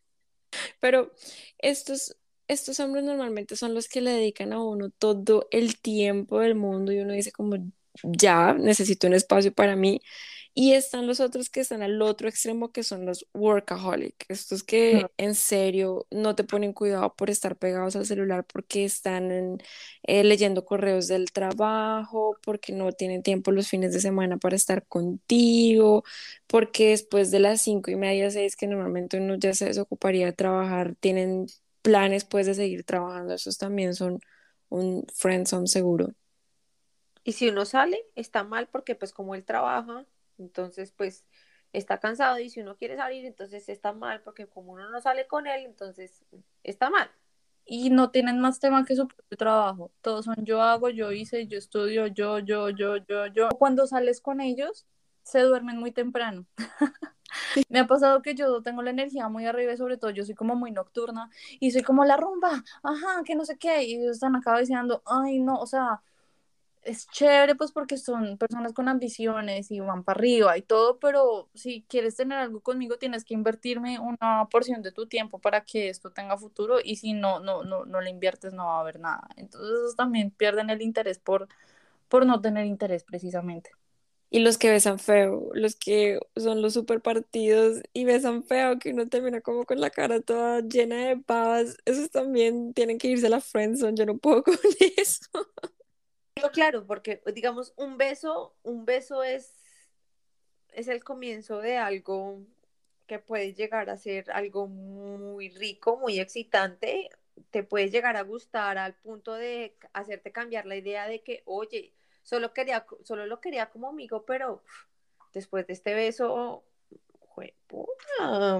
Pero 0.81 1.13
estos, 1.59 2.17
estos 2.49 2.81
hombres 2.81 3.05
normalmente 3.05 3.57
son 3.57 3.75
los 3.75 3.89
que 3.89 4.01
le 4.01 4.13
dedican 4.13 4.53
a 4.53 4.63
uno 4.63 4.91
todo 4.91 5.49
el 5.51 5.81
tiempo 5.81 6.41
del 6.41 6.55
mundo 6.55 6.93
y 6.93 7.01
uno 7.01 7.13
dice 7.13 7.33
como, 7.33 7.57
ya 8.03 8.55
necesito 8.55 9.07
un 9.07 9.15
espacio 9.15 9.53
para 9.55 9.77
mí. 9.77 10.01
Y 10.57 10.75
están 10.75 11.07
los 11.09 11.19
otros 11.21 11.51
que 11.51 11.61
están 11.61 11.83
al 11.83 12.01
otro 12.01 12.29
extremo, 12.29 12.71
que 12.71 12.85
son 12.85 13.07
los 13.07 13.27
workaholic, 13.35 14.25
estos 14.29 14.63
que 14.63 15.11
en 15.17 15.35
serio 15.35 16.07
no 16.13 16.37
te 16.37 16.45
ponen 16.45 16.73
cuidado 16.73 17.13
por 17.17 17.29
estar 17.29 17.57
pegados 17.57 17.97
al 17.97 18.07
celular 18.07 18.45
porque 18.47 18.85
están 18.85 19.59
eh, 20.05 20.23
leyendo 20.25 20.65
correos 20.65 21.09
del 21.09 21.33
trabajo, 21.33 22.39
porque 22.45 22.73
no 22.73 22.93
tienen 22.93 23.23
tiempo 23.23 23.51
los 23.53 23.69
fines 23.69 23.93
de 23.93 24.01
semana 24.01 24.37
para 24.39 24.57
estar 24.57 24.87
contigo, 24.87 26.05
porque 26.47 26.91
después 26.91 27.31
de 27.31 27.41
las 27.41 27.61
cinco 27.63 27.91
y 27.91 27.97
media, 27.97 28.31
seis, 28.31 28.57
que 28.57 28.67
normalmente 28.67 29.19
uno 29.19 29.37
ya 29.37 29.55
se 29.55 29.67
desocuparía 29.67 30.27
de 30.27 30.33
trabajar, 30.33 30.95
tienen 31.01 31.47
planes 31.83 32.25
pues 32.25 32.47
de 32.47 32.55
seguir 32.55 32.85
trabajando. 32.85 33.35
Esos 33.35 33.59
también 33.59 33.95
son 33.95 34.21
un 34.69 35.05
friendzone 35.15 35.67
seguro. 35.67 36.11
Y 37.25 37.33
si 37.33 37.49
uno 37.49 37.65
sale, 37.65 37.99
está 38.15 38.45
mal 38.45 38.69
porque 38.69 38.95
pues 38.95 39.13
como 39.13 39.35
él 39.35 39.45
trabaja, 39.45 40.05
entonces 40.39 40.93
pues 40.93 41.25
está 41.73 41.99
cansado 41.99 42.39
y 42.39 42.51
si 42.51 42.61
uno 42.61 42.77
quiere 42.77 42.97
salir, 42.97 43.25
entonces 43.25 43.69
está 43.69 43.93
mal 43.93 44.23
porque 44.23 44.47
como 44.47 44.73
uno 44.73 44.91
no 44.91 45.01
sale 45.01 45.27
con 45.27 45.47
él, 45.47 45.65
entonces 45.65 46.25
está 46.63 46.91
mal. 46.91 47.11
Y 47.67 47.89
no 47.89 48.11
tienen 48.11 48.41
más 48.41 48.61
tema 48.61 48.85
que 48.85 48.95
su 48.95 49.09
propio 49.09 49.39
trabajo. 49.39 49.91
Todos 50.03 50.27
son 50.27 50.37
yo 50.45 50.61
hago, 50.61 50.91
yo 50.91 51.13
hice, 51.13 51.47
yo 51.47 51.57
estudio, 51.57 52.07
yo, 52.07 52.39
yo, 52.39 52.69
yo, 52.69 52.99
yo, 52.99 53.27
yo. 53.29 53.49
Cuando 53.59 53.87
sales 53.87 54.21
con 54.21 54.43
ellos, 54.43 54.87
se 55.23 55.41
duermen 55.41 55.79
muy 55.79 55.91
temprano. 55.91 56.47
Me 57.69 57.81
ha 57.81 57.87
pasado 57.87 58.23
que 58.23 58.35
yo 58.35 58.63
tengo 58.63 58.83
la 58.83 58.91
energía 58.91 59.29
muy 59.29 59.47
arriba 59.47 59.73
y 59.73 59.77
sobre 59.77 59.97
todo 59.97 60.11
yo 60.11 60.25
soy 60.25 60.35
como 60.35 60.55
muy 60.57 60.71
nocturna 60.71 61.31
y 61.59 61.71
soy 61.71 61.83
como 61.83 62.05
la 62.05 62.17
rumba, 62.17 62.63
ajá, 62.83 63.23
que 63.25 63.35
no 63.35 63.45
sé 63.45 63.57
qué, 63.59 63.83
y 63.85 63.95
ellos 63.97 64.17
están 64.17 64.37
acá 64.37 64.57
diciendo, 64.59 65.03
ay, 65.07 65.41
no, 65.41 65.57
o 65.57 65.67
sea, 65.67 66.03
es 66.85 67.07
chévere 67.09 67.55
pues 67.55 67.73
porque 67.73 67.97
son 67.97 68.39
personas 68.39 68.73
con 68.73 68.89
ambiciones 68.89 69.71
y 69.71 69.81
van 69.81 70.05
para 70.05 70.19
arriba 70.19 70.57
y 70.59 70.63
todo, 70.63 70.99
pero 70.99 71.49
si 71.55 71.85
quieres 71.89 72.17
tener 72.17 72.39
algo 72.39 72.61
conmigo 72.61 72.97
tienes 72.99 73.25
que 73.25 73.35
invertirme 73.35 73.99
una 73.99 74.49
porción 74.51 74.83
de 74.83 74.93
tu 74.93 75.07
tiempo 75.07 75.39
para 75.39 75.63
que 75.65 75.89
esto 75.89 76.11
tenga 76.11 76.37
futuro 76.37 76.79
y 76.83 76.97
si 76.97 77.13
no 77.13 77.41
no 77.41 77.65
no 77.65 77.85
no 77.85 78.01
le 78.01 78.11
inviertes 78.11 78.53
no 78.53 78.67
va 78.67 78.79
a 78.79 78.81
haber 78.81 79.01
nada. 79.01 79.29
Entonces 79.37 79.97
también 79.97 80.31
pierden 80.31 80.71
el 80.71 80.83
interés 80.83 81.19
por 81.19 81.49
por 82.09 82.27
no 82.27 82.41
tener 82.41 82.67
interés 82.67 83.05
precisamente. 83.05 83.71
Y 84.31 84.41
los 84.41 84.59
que 84.59 84.71
besan 84.71 84.99
feo, 84.99 85.51
los 85.55 85.77
que 85.77 86.19
son 86.37 86.61
los 86.61 86.75
super 86.75 87.01
partidos 87.01 87.83
y 87.93 88.05
besan 88.05 88.43
feo, 88.43 88.79
que 88.81 88.91
uno 88.91 89.09
termina 89.09 89.41
como 89.41 89.65
con 89.65 89.81
la 89.81 89.91
cara 89.91 90.21
toda 90.21 90.61
llena 90.61 90.97
de 91.07 91.23
babas, 91.27 91.77
esos 91.85 92.11
también 92.11 92.75
tienen 92.75 92.99
que 92.99 93.09
irse 93.09 93.29
a 93.29 93.31
la 93.31 93.41
friendzone, 93.41 93.97
yo 93.97 94.07
no 94.07 94.19
puedo 94.19 94.43
con 94.45 94.57
eso 94.97 95.29
claro, 96.53 96.87
porque 96.87 97.23
digamos, 97.35 97.73
un 97.77 97.97
beso, 97.97 98.55
un 98.63 98.85
beso 98.85 99.23
es, 99.23 99.53
es 100.73 100.89
el 100.89 101.03
comienzo 101.05 101.59
de 101.59 101.77
algo 101.79 102.41
que 103.07 103.19
puede 103.19 103.53
llegar 103.55 103.91
a 103.91 103.97
ser 103.97 104.31
algo 104.31 104.67
muy 104.67 105.51
rico, 105.51 105.97
muy 105.97 106.19
excitante, 106.21 107.11
te 107.51 107.63
puede 107.63 107.91
llegar 107.91 108.17
a 108.17 108.23
gustar 108.23 108.79
al 108.79 108.95
punto 108.95 109.35
de 109.35 109.77
hacerte 109.93 110.33
cambiar 110.33 110.67
la 110.67 110.77
idea 110.77 111.07
de 111.07 111.23
que, 111.23 111.43
oye, 111.45 111.93
solo 112.23 112.53
quería, 112.53 112.87
solo 113.03 113.27
lo 113.27 113.41
quería 113.41 113.71
como 113.71 113.89
amigo, 113.89 114.25
pero 114.25 114.63
después 115.33 115.67
de 115.67 115.75
este 115.75 115.95
beso, 115.95 116.65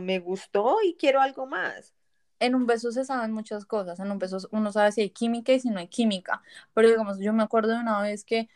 me 0.01 0.19
gustó 0.19 0.79
y 0.83 0.95
quiero 0.95 1.21
algo 1.21 1.47
más. 1.47 1.95
En 2.41 2.55
un 2.55 2.67
beso 2.67 2.93
se 2.93 3.05
saben 3.05 3.33
muchas 3.33 3.65
cosas, 3.65 4.01
en 4.01 4.11
un 4.11 4.19
beso 4.19 4.39
uno 4.51 4.73
sabe 4.73 4.93
si 4.93 5.03
hay 5.03 5.11
química 5.11 5.53
y 5.53 5.61
si 5.61 5.71
no 5.71 5.79
hay 5.79 5.89
química, 5.89 6.43
pero 6.75 6.89
digamos, 6.89 7.19
yo 7.19 7.33
me 7.33 7.43
acuerdo 7.43 7.73
de 7.73 7.81
una 7.81 8.03
vez 8.03 8.25
que 8.25 8.49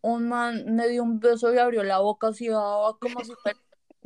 un 0.00 0.28
man 0.28 0.64
me 0.74 0.88
dio 0.88 1.02
un 1.02 1.20
beso 1.20 1.52
y 1.52 1.58
abrió 1.58 1.82
la 1.82 1.98
boca 1.98 2.28
así, 2.28 2.48
ah, 2.52 2.96
como 3.00 3.24
si 3.24 3.32
fuera 3.42 3.58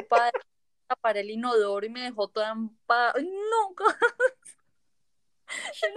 para 0.08 0.30
tapar 0.88 1.16
el 1.18 1.30
inodoro 1.30 1.84
y 1.86 1.90
me 1.90 2.00
dejó 2.02 2.28
toda 2.28 2.52
empada. 2.52 3.14
Sé 5.74 5.88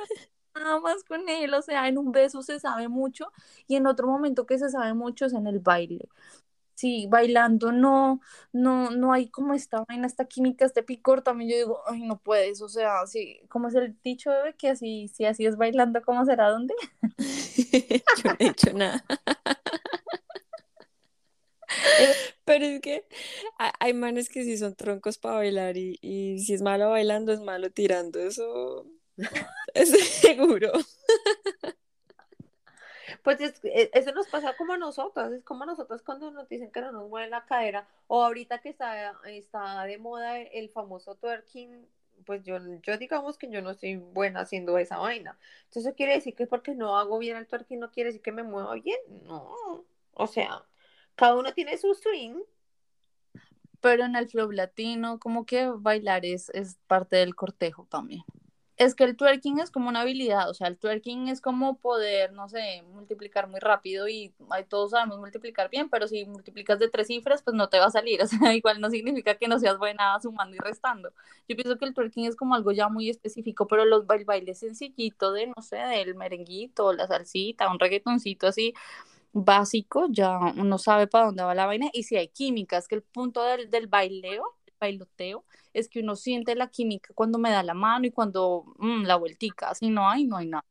Nada 0.56 0.80
más 0.80 1.04
con 1.04 1.28
él, 1.30 1.52
o 1.56 1.62
sea, 1.64 1.88
en 1.88 1.98
un 1.98 2.12
beso 2.12 2.44
se 2.44 2.60
sabe 2.60 2.88
mucho 2.88 3.32
y 3.68 3.76
en 3.76 3.88
otro 3.88 4.06
momento 4.08 4.46
que 4.46 4.60
se 4.60 4.70
sabe 4.70 4.94
mucho 4.94 5.26
es 5.26 5.34
en 5.34 5.48
el 5.48 5.60
baile. 5.60 6.08
Sí, 6.84 7.08
bailando 7.10 7.72
no, 7.72 8.20
no, 8.52 8.92
no 8.92 9.14
hay 9.14 9.30
como 9.30 9.54
esta 9.54 9.86
vaina, 9.88 10.06
esta 10.06 10.26
química, 10.26 10.66
este 10.66 10.84
picor, 10.84 11.22
también 11.22 11.50
yo 11.52 11.56
digo, 11.56 11.80
ay, 11.88 12.02
no 12.02 12.20
puedes, 12.20 12.62
o 12.62 12.68
sea, 12.68 13.08
sí, 13.08 13.40
¿cómo 13.50 13.70
es 13.70 13.76
el 13.76 13.96
dicho, 14.04 14.32
bebé? 14.32 14.54
Que 14.58 14.70
así, 14.72 15.08
si 15.08 15.24
así 15.26 15.46
es 15.46 15.56
bailando, 15.56 16.02
¿cómo 16.02 16.26
será 16.26 16.50
dónde? 16.50 16.74
Yo 18.18 18.32
no 18.32 18.36
he 18.40 18.44
dicho 18.50 18.74
nada. 18.74 19.06
Pero 22.46 22.66
es 22.66 22.82
que 22.82 23.06
ha- 23.60 23.74
hay 23.80 23.94
manes 23.94 24.30
que 24.30 24.44
sí 24.44 24.58
son 24.58 24.76
troncos 24.76 25.18
para 25.18 25.36
bailar 25.38 25.78
y, 25.78 25.98
y 26.02 26.40
si 26.40 26.54
es 26.54 26.62
malo 26.62 26.90
bailando, 26.90 27.34
es 27.34 27.40
malo 27.42 27.70
tirando. 27.72 28.20
Eso 28.20 28.86
es 29.74 29.90
seguro. 30.10 30.72
Pues 33.24 33.40
es- 33.42 33.64
e- 33.64 33.90
eso 33.94 34.12
nos 34.12 34.28
pasa 34.28 34.56
como 34.58 34.74
a 34.74 34.78
nosotras, 34.78 35.32
es 35.32 35.44
como 35.44 35.64
a 35.64 35.66
nosotras 35.68 36.02
cuando 36.04 36.30
nos 36.32 36.48
dicen 36.50 36.72
que 36.72 36.82
no 36.82 36.92
nos 36.92 37.10
mueve 37.10 37.30
la 37.30 37.46
cadera, 37.46 37.88
o 38.08 38.24
ahorita 38.24 38.60
que 38.60 38.70
está, 38.70 39.14
está 39.26 39.84
de 39.86 39.98
moda 39.98 40.40
el 40.40 40.70
famoso 40.70 41.16
twerking, 41.16 41.88
pues 42.26 42.44
yo, 42.44 42.58
yo 42.82 42.98
digamos 42.98 43.38
que 43.38 43.50
yo 43.50 43.62
no 43.62 43.74
soy 43.74 43.96
buena 43.98 44.42
haciendo 44.42 44.78
esa 44.78 44.98
vaina. 44.98 45.38
Entonces 45.66 45.86
eso 45.88 45.96
quiere 45.96 46.14
decir 46.14 46.36
que 46.36 46.48
porque 46.48 46.76
no 46.76 46.98
hago 46.98 47.18
bien 47.18 47.38
el 47.38 47.48
twerking 47.48 47.80
no 47.80 47.92
quiere 47.92 48.10
decir 48.10 48.22
que 48.22 48.32
me 48.32 48.44
mueva 48.44 48.76
bien, 48.76 49.00
no. 49.26 49.86
O 50.14 50.28
sea, 50.28 50.64
cada 51.16 51.36
uno 51.36 51.54
tiene 51.54 51.78
su 51.78 51.94
swing. 51.96 52.36
Pero 53.82 54.06
en 54.06 54.16
el 54.16 54.30
flow 54.30 54.52
latino, 54.52 55.20
como 55.20 55.46
que 55.46 55.68
bailar 55.68 56.26
es, 56.26 56.50
es 56.52 56.78
parte 56.88 57.18
del 57.18 57.36
cortejo 57.36 57.86
también. 57.90 58.24
Es 58.76 58.96
que 58.96 59.04
el 59.04 59.16
twerking 59.16 59.60
es 59.60 59.70
como 59.70 59.90
una 59.90 60.02
habilidad, 60.02 60.50
o 60.50 60.54
sea, 60.56 60.68
el 60.68 60.80
twerking 60.80 61.28
es 61.28 61.42
como 61.42 61.78
poder, 61.78 62.34
no 62.34 62.50
sé, 62.50 62.82
multiplicar 62.92 63.48
muy 63.48 63.60
rápido 63.60 64.08
y 64.08 64.34
todos 64.68 64.92
sabemos 64.92 65.20
multiplicar 65.20 65.70
bien, 65.70 65.90
pero 65.90 66.08
si 66.08 66.26
multiplicas 66.26 66.80
de 66.80 66.90
tres 66.90 67.06
cifras, 67.08 67.44
pues 67.44 67.56
no 67.56 67.70
te 67.70 67.78
va 67.78 67.86
a 67.86 67.92
salir, 67.92 68.20
o 68.24 68.28
sea, 68.28 68.56
igual 68.56 68.82
no 68.82 68.90
significa 68.90 69.36
que 69.36 69.48
no 69.48 69.60
seas 69.60 69.78
buena 69.78 70.20
sumando 70.22 70.56
y 70.56 70.60
restando. 70.60 71.14
Yo 71.48 71.56
pienso 71.56 71.78
que 71.78 71.86
el 71.86 71.94
twerking 71.94 72.26
es 72.26 72.36
como 72.36 72.56
algo 72.56 72.72
ya 72.72 72.90
muy 72.90 73.10
específico, 73.12 73.68
pero 73.68 73.86
los 73.86 74.08
bail 74.08 74.26
bailes 74.26 74.60
sencillito 74.60 75.34
de, 75.34 75.48
no 75.56 75.62
sé, 75.62 75.78
del 75.78 76.16
merenguito, 76.16 76.94
la 76.94 77.06
salsita, 77.08 77.70
un 77.70 77.80
reggaetoncito 77.80 78.48
así 78.48 78.74
básico, 79.34 80.08
ya 80.10 80.38
uno 80.40 80.78
sabe 80.78 81.08
para 81.08 81.26
dónde 81.26 81.44
va 81.44 81.56
la 81.56 81.66
vaina 81.66 81.90
y 81.94 82.04
si 82.04 82.18
hay 82.18 82.28
química, 82.30 82.78
es 82.78 82.88
que 82.88 82.96
el 82.96 83.04
punto 83.04 83.44
del, 83.44 83.70
del 83.70 83.88
baileo, 83.88 84.44
bailoteo, 84.80 85.44
es 85.74 85.90
que 85.90 86.00
uno 86.00 86.16
siente 86.16 86.56
la 86.56 86.70
química 86.70 87.14
cuando 87.14 87.38
me 87.40 87.52
da 87.52 87.64
la 87.64 87.74
mano 87.74 88.06
y 88.06 88.12
cuando 88.12 88.66
mm, 88.78 89.04
la 89.04 89.16
vueltica, 89.16 89.74
si 89.76 89.90
no 89.90 90.10
hay, 90.10 90.26
no 90.26 90.38
hay 90.38 90.48
nada. 90.48 90.66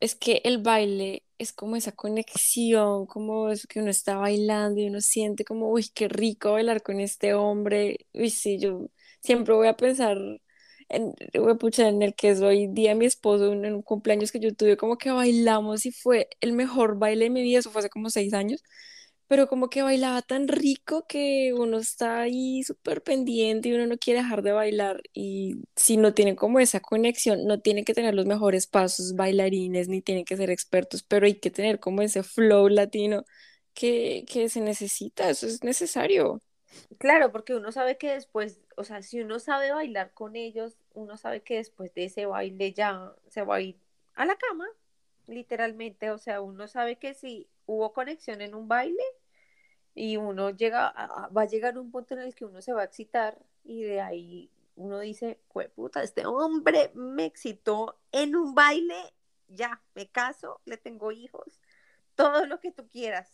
Es 0.00 0.14
que 0.14 0.42
el 0.44 0.58
baile 0.58 1.22
es 1.38 1.52
como 1.52 1.76
esa 1.76 1.92
conexión, 1.92 3.06
como 3.06 3.50
eso 3.50 3.66
que 3.68 3.80
uno 3.80 3.90
está 3.90 4.16
bailando 4.16 4.80
y 4.80 4.88
uno 4.88 5.00
siente 5.00 5.44
como, 5.44 5.70
uy, 5.70 5.88
qué 5.94 6.08
rico 6.08 6.52
bailar 6.52 6.82
con 6.82 7.00
este 7.00 7.34
hombre. 7.34 8.06
Uy, 8.12 8.30
sí, 8.30 8.58
yo 8.58 8.88
siempre 9.20 9.54
voy 9.54 9.68
a 9.68 9.76
pensar 9.76 10.18
en, 10.88 11.14
pucha, 11.58 11.88
en 11.88 12.02
el 12.02 12.14
que 12.14 12.30
es 12.30 12.40
hoy 12.40 12.68
día 12.68 12.94
mi 12.94 13.06
esposo, 13.06 13.52
en 13.52 13.74
un 13.74 13.82
cumpleaños 13.82 14.32
que 14.32 14.40
yo 14.40 14.54
tuve, 14.54 14.76
como 14.76 14.98
que 14.98 15.10
bailamos 15.10 15.86
y 15.86 15.92
fue 15.92 16.28
el 16.40 16.52
mejor 16.52 16.98
baile 16.98 17.24
de 17.24 17.30
mi 17.30 17.42
vida, 17.42 17.60
eso 17.60 17.70
fue 17.70 17.80
hace 17.80 17.90
como 17.90 18.10
seis 18.10 18.34
años, 18.34 18.62
pero 19.26 19.48
como 19.48 19.70
que 19.70 19.82
bailaba 19.82 20.22
tan 20.22 20.48
rico 20.48 21.06
que 21.08 21.52
uno 21.54 21.78
está 21.78 22.20
ahí 22.20 22.62
súper 22.62 23.02
pendiente 23.02 23.68
y 23.68 23.74
uno 23.74 23.86
no 23.86 23.98
quiere 23.98 24.20
dejar 24.20 24.42
de 24.42 24.52
bailar 24.52 25.02
y 25.12 25.56
si 25.76 25.96
no 25.96 26.14
tiene 26.14 26.36
como 26.36 26.60
esa 26.60 26.80
conexión, 26.80 27.46
no 27.46 27.60
tiene 27.60 27.84
que 27.84 27.94
tener 27.94 28.14
los 28.14 28.26
mejores 28.26 28.66
pasos 28.66 29.14
bailarines 29.16 29.88
ni 29.88 30.02
tienen 30.02 30.24
que 30.24 30.36
ser 30.36 30.50
expertos, 30.50 31.02
pero 31.02 31.26
hay 31.26 31.34
que 31.40 31.50
tener 31.50 31.80
como 31.80 32.02
ese 32.02 32.22
flow 32.22 32.68
latino 32.68 33.24
que, 33.74 34.24
que 34.28 34.48
se 34.48 34.60
necesita, 34.60 35.30
eso 35.30 35.46
es 35.46 35.64
necesario. 35.64 36.40
Claro, 36.98 37.32
porque 37.32 37.54
uno 37.54 37.72
sabe 37.72 37.98
que 37.98 38.12
después, 38.12 38.60
o 38.76 38.84
sea, 38.84 39.02
si 39.02 39.20
uno 39.20 39.38
sabe 39.38 39.72
bailar 39.72 40.12
con 40.14 40.36
ellos, 40.36 40.76
uno 40.94 41.16
sabe 41.16 41.42
que 41.42 41.56
después 41.56 41.92
de 41.94 42.04
ese 42.06 42.26
baile 42.26 42.72
ya 42.72 43.12
se 43.28 43.42
va 43.42 43.56
a 43.56 43.60
ir 43.60 43.78
a 44.14 44.24
la 44.26 44.36
cama, 44.36 44.66
literalmente. 45.26 46.10
O 46.10 46.18
sea, 46.18 46.40
uno 46.40 46.68
sabe 46.68 46.96
que 46.98 47.14
si 47.14 47.48
hubo 47.66 47.92
conexión 47.92 48.40
en 48.42 48.54
un 48.54 48.68
baile 48.68 49.02
y 49.94 50.16
uno 50.16 50.50
llega, 50.50 50.88
a- 50.88 51.28
va 51.28 51.42
a 51.42 51.46
llegar 51.46 51.78
un 51.78 51.90
punto 51.90 52.14
en 52.14 52.20
el 52.20 52.34
que 52.34 52.44
uno 52.44 52.60
se 52.62 52.72
va 52.72 52.82
a 52.82 52.84
excitar 52.84 53.38
y 53.64 53.82
de 53.82 54.00
ahí 54.00 54.50
uno 54.76 54.98
dice, 54.98 55.38
puta, 55.74 56.02
este 56.02 56.26
hombre 56.26 56.90
me 56.94 57.24
excitó 57.26 57.96
en 58.10 58.34
un 58.34 58.54
baile, 58.54 58.96
ya, 59.48 59.80
me 59.94 60.08
caso, 60.08 60.60
le 60.64 60.76
tengo 60.76 61.12
hijos, 61.12 61.60
todo 62.16 62.46
lo 62.46 62.58
que 62.60 62.72
tú 62.72 62.88
quieras. 62.88 63.30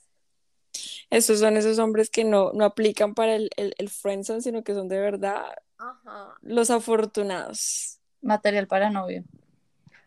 Esos 1.09 1.40
son 1.40 1.57
esos 1.57 1.79
hombres 1.79 2.11
que 2.11 2.25
no, 2.25 2.53
no 2.53 2.64
aplican 2.64 3.14
para 3.14 3.35
el, 3.35 3.51
el, 3.57 3.75
el 3.79 3.88
friendzone, 3.88 4.43
sino 4.43 4.62
que 4.62 4.75
son 4.75 4.88
de 4.88 5.01
verdad 5.01 5.45
Ajá. 5.79 6.35
los 6.43 6.71
afortunados. 6.71 7.99
Material 8.23 8.66
para 8.69 8.90
novio. 8.90 9.25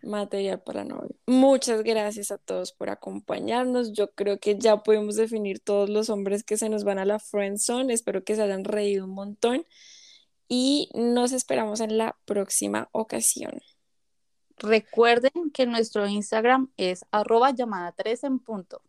Material 0.03 0.61
para 0.61 0.83
novio. 0.83 1.15
Muchas 1.27 1.83
gracias 1.83 2.31
a 2.31 2.37
todos 2.37 2.71
por 2.73 2.89
acompañarnos. 2.89 3.93
Yo 3.93 4.11
creo 4.11 4.39
que 4.39 4.57
ya 4.57 4.83
pudimos 4.83 5.15
definir 5.15 5.59
todos 5.59 5.89
los 5.89 6.09
hombres 6.09 6.43
que 6.43 6.57
se 6.57 6.69
nos 6.69 6.83
van 6.83 6.99
a 6.99 7.05
la 7.05 7.19
friendzone. 7.19 7.93
Espero 7.93 8.23
que 8.23 8.35
se 8.35 8.43
hayan 8.43 8.63
reído 8.63 9.05
un 9.05 9.11
montón 9.11 9.65
y 10.47 10.89
nos 10.93 11.31
esperamos 11.31 11.79
en 11.79 11.97
la 11.97 12.17
próxima 12.25 12.89
ocasión. 12.91 13.61
Recuerden 14.57 15.51
que 15.53 15.65
nuestro 15.65 16.07
Instagram 16.07 16.71
es 16.77 17.05
arroba 17.11 17.51
llamada 17.51 17.91
3 17.91 18.23
en 18.25 18.39
punto. 18.39 18.81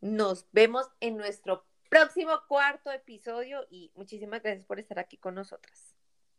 Nos 0.00 0.46
vemos 0.52 0.86
en 1.00 1.16
nuestro 1.16 1.64
próximo 1.88 2.32
cuarto 2.48 2.90
episodio 2.90 3.66
y 3.70 3.90
muchísimas 3.94 4.42
gracias 4.42 4.66
por 4.66 4.78
estar 4.78 4.98
aquí 4.98 5.16
con 5.16 5.34
nosotras. 5.34 5.94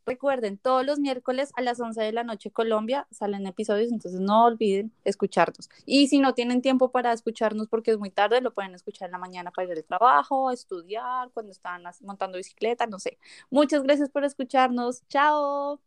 Recuerden, 0.06 0.60
todos 0.60 0.86
los 0.86 1.00
miércoles 1.00 1.52
a 1.56 1.64
las 1.64 1.80
11 1.80 2.00
de 2.00 2.12
la 2.12 2.24
noche 2.24 2.52
Colombia 2.52 3.08
salen 3.10 3.48
episodios, 3.48 3.92
entonces 3.92 4.20
no 4.20 4.46
olviden 4.46 4.92
escucharnos. 5.04 5.68
Y 5.88 6.08
si 6.08 6.20
no 6.20 6.36
tienen 6.36 6.62
tiempo 6.62 6.92
para 6.92 7.12
escucharnos 7.12 7.68
porque 7.68 7.92
es 7.92 7.98
muy 7.98 8.12
tarde, 8.12 8.40
lo 8.40 8.54
pueden 8.54 8.76
escuchar 8.76 9.08
en 9.08 9.14
la 9.14 9.18
mañana 9.18 9.50
para 9.50 9.68
ir 9.68 9.78
al 9.78 9.84
trabajo, 9.84 10.52
estudiar, 10.52 11.32
cuando 11.34 11.52
están 11.52 11.84
montando 12.02 12.38
bicicleta, 12.38 12.86
no 12.86 13.00
sé. 13.00 13.18
Muchas 13.50 13.82
gracias 13.82 14.10
por 14.10 14.24
escucharnos. 14.24 15.08
Chao. 15.08 15.82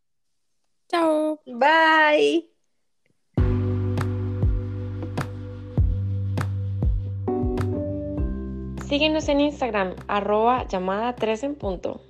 Chao. 0.89 1.41
Bye. 1.47 2.51
Síguenos 8.89 9.29
en 9.29 9.41
Instagram, 9.41 9.95
arroba 10.09 10.67
llamada 10.67 11.15
3 11.15 11.45
en 11.45 11.55
punto. 11.55 12.01